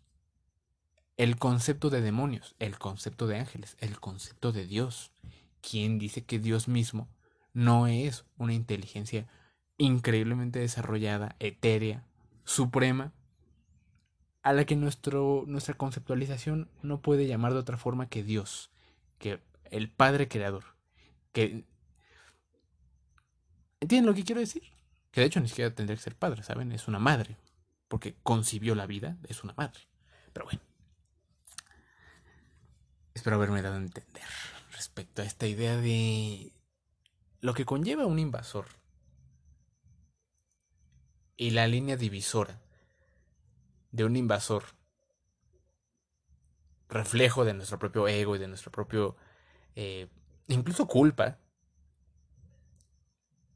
el 1.16 1.36
concepto 1.36 1.90
de 1.90 2.00
demonios, 2.00 2.56
el 2.58 2.78
concepto 2.78 3.28
de 3.28 3.38
ángeles, 3.38 3.76
el 3.78 4.00
concepto 4.00 4.50
de 4.50 4.66
Dios. 4.66 5.12
¿Quién 5.60 6.00
dice 6.00 6.24
que 6.24 6.40
Dios 6.40 6.66
mismo 6.66 7.08
no 7.52 7.86
es 7.86 8.24
una 8.36 8.54
inteligencia 8.54 9.26
increíblemente 9.76 10.58
desarrollada, 10.58 11.36
etérea, 11.38 12.04
suprema, 12.44 13.12
a 14.42 14.52
la 14.52 14.64
que 14.64 14.76
nuestro, 14.76 15.44
nuestra 15.46 15.74
conceptualización 15.74 16.68
no 16.82 17.00
puede 17.00 17.26
llamar 17.26 17.52
de 17.52 17.60
otra 17.60 17.76
forma 17.76 18.08
que 18.08 18.22
Dios, 18.22 18.70
que 19.18 19.40
el 19.70 19.90
Padre 19.90 20.28
Creador, 20.28 20.64
que... 21.32 21.64
¿Entienden 23.80 24.06
lo 24.06 24.14
que 24.14 24.24
quiero 24.24 24.40
decir? 24.40 24.62
Que 25.10 25.20
de 25.20 25.26
hecho 25.26 25.40
ni 25.40 25.48
siquiera 25.48 25.74
tendría 25.74 25.96
que 25.96 26.02
ser 26.02 26.16
padre, 26.16 26.42
¿saben? 26.42 26.70
Es 26.72 26.86
una 26.86 27.00
madre, 27.00 27.36
porque 27.88 28.14
concibió 28.22 28.74
la 28.74 28.86
vida, 28.86 29.16
es 29.28 29.42
una 29.42 29.54
madre. 29.54 29.80
Pero 30.32 30.46
bueno. 30.46 30.60
Espero 33.12 33.36
haberme 33.36 33.60
dado 33.60 33.74
a 33.74 33.78
entender 33.78 34.24
respecto 34.72 35.20
a 35.22 35.24
esta 35.24 35.46
idea 35.46 35.76
de 35.76 36.52
lo 37.42 37.54
que 37.54 37.66
conlleva 37.66 38.06
un 38.06 38.20
invasor 38.20 38.66
y 41.36 41.50
la 41.50 41.66
línea 41.66 41.96
divisora 41.96 42.60
de 43.90 44.04
un 44.04 44.14
invasor, 44.14 44.62
reflejo 46.88 47.44
de 47.44 47.52
nuestro 47.52 47.80
propio 47.80 48.06
ego 48.06 48.36
y 48.36 48.38
de 48.38 48.46
nuestro 48.46 48.70
propio, 48.70 49.16
eh, 49.74 50.08
incluso 50.46 50.86
culpa, 50.86 51.38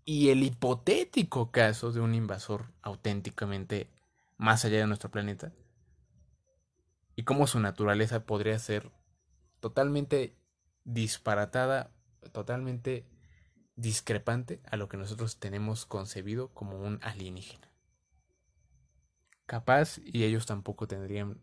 y 0.05 0.31
el 0.31 0.42
hipotético 0.42 1.53
caso 1.53 1.92
de 1.92 2.01
un 2.01 2.14
invasor 2.14 2.72
auténticamente 2.83 3.88
más 4.37 4.64
allá 4.64 4.79
de 4.79 4.87
nuestro 4.88 5.12
planeta, 5.12 5.53
y 7.14 7.22
cómo 7.22 7.46
su 7.46 7.61
naturaleza 7.61 8.27
podría 8.27 8.59
ser 8.59 8.90
totalmente 9.61 10.37
disparatada, 10.85 11.92
totalmente 12.33 13.07
discrepante 13.76 14.60
a 14.70 14.76
lo 14.76 14.88
que 14.88 14.96
nosotros 14.96 15.38
tenemos 15.38 15.86
concebido 15.86 16.48
como 16.48 16.78
un 16.80 16.98
alienígena. 17.02 17.70
Capaz 19.44 19.98
y 20.04 20.24
ellos 20.24 20.46
tampoco 20.46 20.88
tendrían 20.88 21.38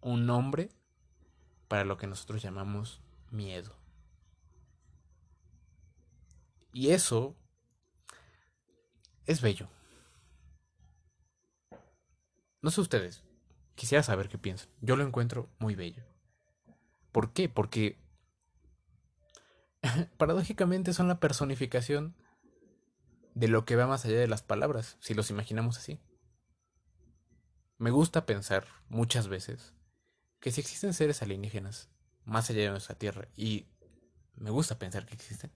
un 0.00 0.26
nombre 0.26 0.70
para 1.66 1.84
lo 1.84 1.96
que 1.96 2.06
nosotros 2.06 2.42
llamamos 2.42 3.00
miedo. 3.30 3.76
Y 6.72 6.90
eso 6.90 7.34
es 9.26 9.40
bello. 9.40 9.68
No 12.60 12.70
sé 12.70 12.80
ustedes, 12.80 13.22
quisiera 13.74 14.02
saber 14.02 14.28
qué 14.28 14.38
piensan. 14.38 14.68
Yo 14.80 14.96
lo 14.96 15.04
encuentro 15.04 15.48
muy 15.58 15.74
bello. 15.74 16.02
¿Por 17.12 17.32
qué? 17.32 17.48
Porque 17.48 17.98
paradójicamente 20.16 20.92
son 20.92 21.08
la 21.08 21.20
personificación 21.20 22.14
de 23.34 23.48
lo 23.48 23.64
que 23.64 23.76
va 23.76 23.86
más 23.86 24.04
allá 24.04 24.18
de 24.18 24.28
las 24.28 24.42
palabras, 24.42 24.96
si 25.00 25.14
los 25.14 25.30
imaginamos 25.30 25.78
así. 25.78 26.00
Me 27.78 27.90
gusta 27.90 28.26
pensar 28.26 28.66
muchas 28.88 29.28
veces 29.28 29.74
que 30.40 30.52
si 30.52 30.60
existen 30.60 30.94
seres 30.94 31.22
alienígenas 31.22 31.88
más 32.24 32.48
allá 32.50 32.62
de 32.62 32.70
nuestra 32.70 32.94
Tierra, 32.94 33.28
y 33.36 33.66
me 34.36 34.50
gusta 34.50 34.78
pensar 34.78 35.06
que 35.06 35.14
existen, 35.14 35.52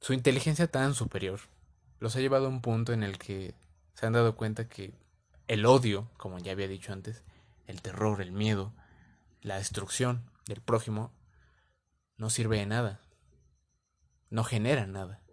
su 0.00 0.12
inteligencia 0.12 0.66
tan 0.66 0.94
superior 0.94 1.40
los 2.00 2.16
ha 2.16 2.20
llevado 2.20 2.46
a 2.46 2.48
un 2.48 2.60
punto 2.60 2.92
en 2.92 3.02
el 3.02 3.18
que 3.18 3.54
se 3.94 4.06
han 4.06 4.12
dado 4.12 4.34
cuenta 4.34 4.68
que 4.68 4.94
el 5.46 5.64
odio, 5.64 6.10
como 6.16 6.38
ya 6.38 6.52
había 6.52 6.66
dicho 6.66 6.92
antes, 6.92 7.22
el 7.66 7.80
terror, 7.80 8.20
el 8.20 8.32
miedo, 8.32 8.74
la 9.40 9.56
destrucción 9.56 10.28
del 10.46 10.60
prójimo, 10.60 11.12
no 12.22 12.30
sirve 12.30 12.58
de 12.58 12.66
nada, 12.66 13.00
no 14.30 14.44
genera 14.44 14.86
nada, 14.86 15.24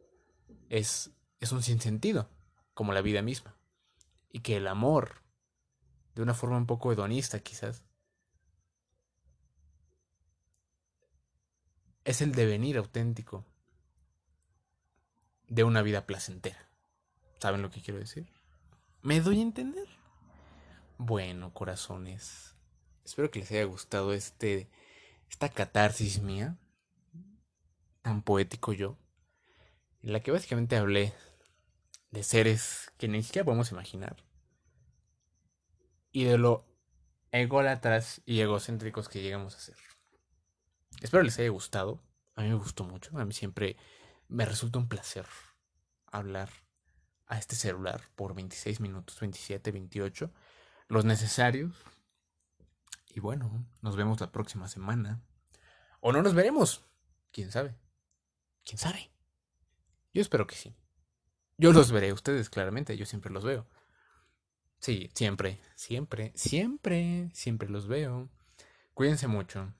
es, 0.69 1.12
es 1.39 1.52
un 1.52 1.62
sinsentido, 1.62 2.32
como 2.73 2.93
la 2.93 3.04
vida 3.04 3.21
misma, 3.21 3.56
y 4.32 4.39
que 4.39 4.58
el 4.58 4.65
amor, 4.65 5.21
de 6.15 6.23
una 6.23 6.34
forma 6.34 6.58
un 6.58 6.65
poco 6.65 6.91
hedonista 6.91 7.41
quizás, 7.41 7.84
es 12.06 12.23
el 12.23 12.32
devenir 12.32 12.80
auténtico 12.80 13.45
de 15.47 15.63
una 15.63 15.84
vida 15.84 16.08
placentera. 16.08 16.71
¿Saben 17.38 17.62
lo 17.62 17.69
que 17.69 17.84
quiero 17.84 17.99
decir? 17.99 18.34
¿Me 19.04 19.21
doy 19.21 19.38
a 19.38 19.43
entender? 19.43 19.88
Bueno, 20.97 21.54
corazones, 21.54 22.56
espero 23.06 23.30
que 23.30 23.41
les 23.41 23.52
haya 23.52 23.65
gustado 23.65 24.12
este 24.12 24.71
esta 25.30 25.49
catarsis 25.49 26.19
mía, 26.23 26.58
tan 28.02 28.22
poético 28.22 28.74
yo, 28.74 28.98
en 30.02 30.14
la 30.14 30.22
que 30.22 30.32
básicamente 30.32 30.78
hablé 30.78 31.14
de 32.12 32.24
seres 32.24 32.92
que 32.98 33.08
ni 33.08 33.22
siquiera 33.24 33.46
podemos 33.46 33.72
imaginar 33.72 34.18
y 36.12 36.24
de 36.24 36.38
lo 36.38 36.66
ególatras 37.32 38.22
y 38.26 38.42
egocéntricos 38.42 39.10
que 39.10 39.22
llegamos 39.22 39.56
a 39.56 39.60
ser. 39.60 39.78
Espero 41.02 41.24
les 41.24 41.38
haya 41.40 41.50
gustado. 41.50 42.02
A 42.36 42.42
mí 42.42 42.50
me 42.50 42.56
gustó 42.56 42.84
mucho. 42.84 43.18
A 43.18 43.26
mí 43.26 43.34
siempre 43.34 43.78
me 44.28 44.46
resulta 44.46 44.80
un 44.80 44.88
placer 44.88 45.26
hablar 46.12 46.50
a 47.28 47.38
este 47.38 47.56
celular 47.56 48.02
por 48.16 48.34
26 48.34 48.80
minutos, 48.80 49.20
27, 49.20 49.72
28, 49.72 50.32
los 50.88 51.06
necesarios. 51.06 51.76
Y 53.14 53.20
bueno, 53.20 53.66
nos 53.82 53.96
vemos 53.96 54.20
la 54.20 54.32
próxima 54.32 54.68
semana. 54.68 55.22
O 56.00 56.12
no 56.12 56.22
nos 56.22 56.34
veremos. 56.34 56.84
¿Quién 57.32 57.52
sabe? 57.52 57.76
¿Quién 58.69 58.77
sabe? 58.77 59.10
Yo 60.13 60.21
espero 60.21 60.45
que 60.45 60.53
sí. 60.53 60.75
Yo 61.58 61.73
los 61.73 61.91
veré, 61.91 62.13
ustedes 62.13 62.51
claramente, 62.51 62.95
yo 62.95 63.08
siempre 63.08 63.32
los 63.32 63.43
veo. 63.43 63.67
Sí, 64.77 65.10
siempre, 65.15 65.60
siempre, 65.73 66.32
siempre, 66.36 67.32
siempre 67.34 67.67
los 67.67 67.88
veo. 67.88 68.29
Cuídense 68.93 69.25
mucho. 69.25 69.73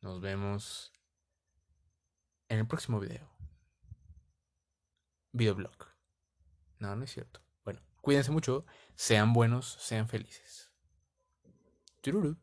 Nos 0.00 0.20
vemos 0.20 0.92
en 2.48 2.58
el 2.58 2.66
próximo 2.66 2.98
video. 2.98 3.30
Videoblog. 5.30 5.86
No, 6.80 6.96
no 6.96 7.04
es 7.04 7.12
cierto. 7.12 7.40
Bueno, 7.64 7.80
cuídense 8.00 8.32
mucho, 8.32 8.66
sean 8.96 9.34
buenos, 9.34 9.76
sean 9.78 10.08
felices. 10.08 10.72
Tururu. 12.00 12.36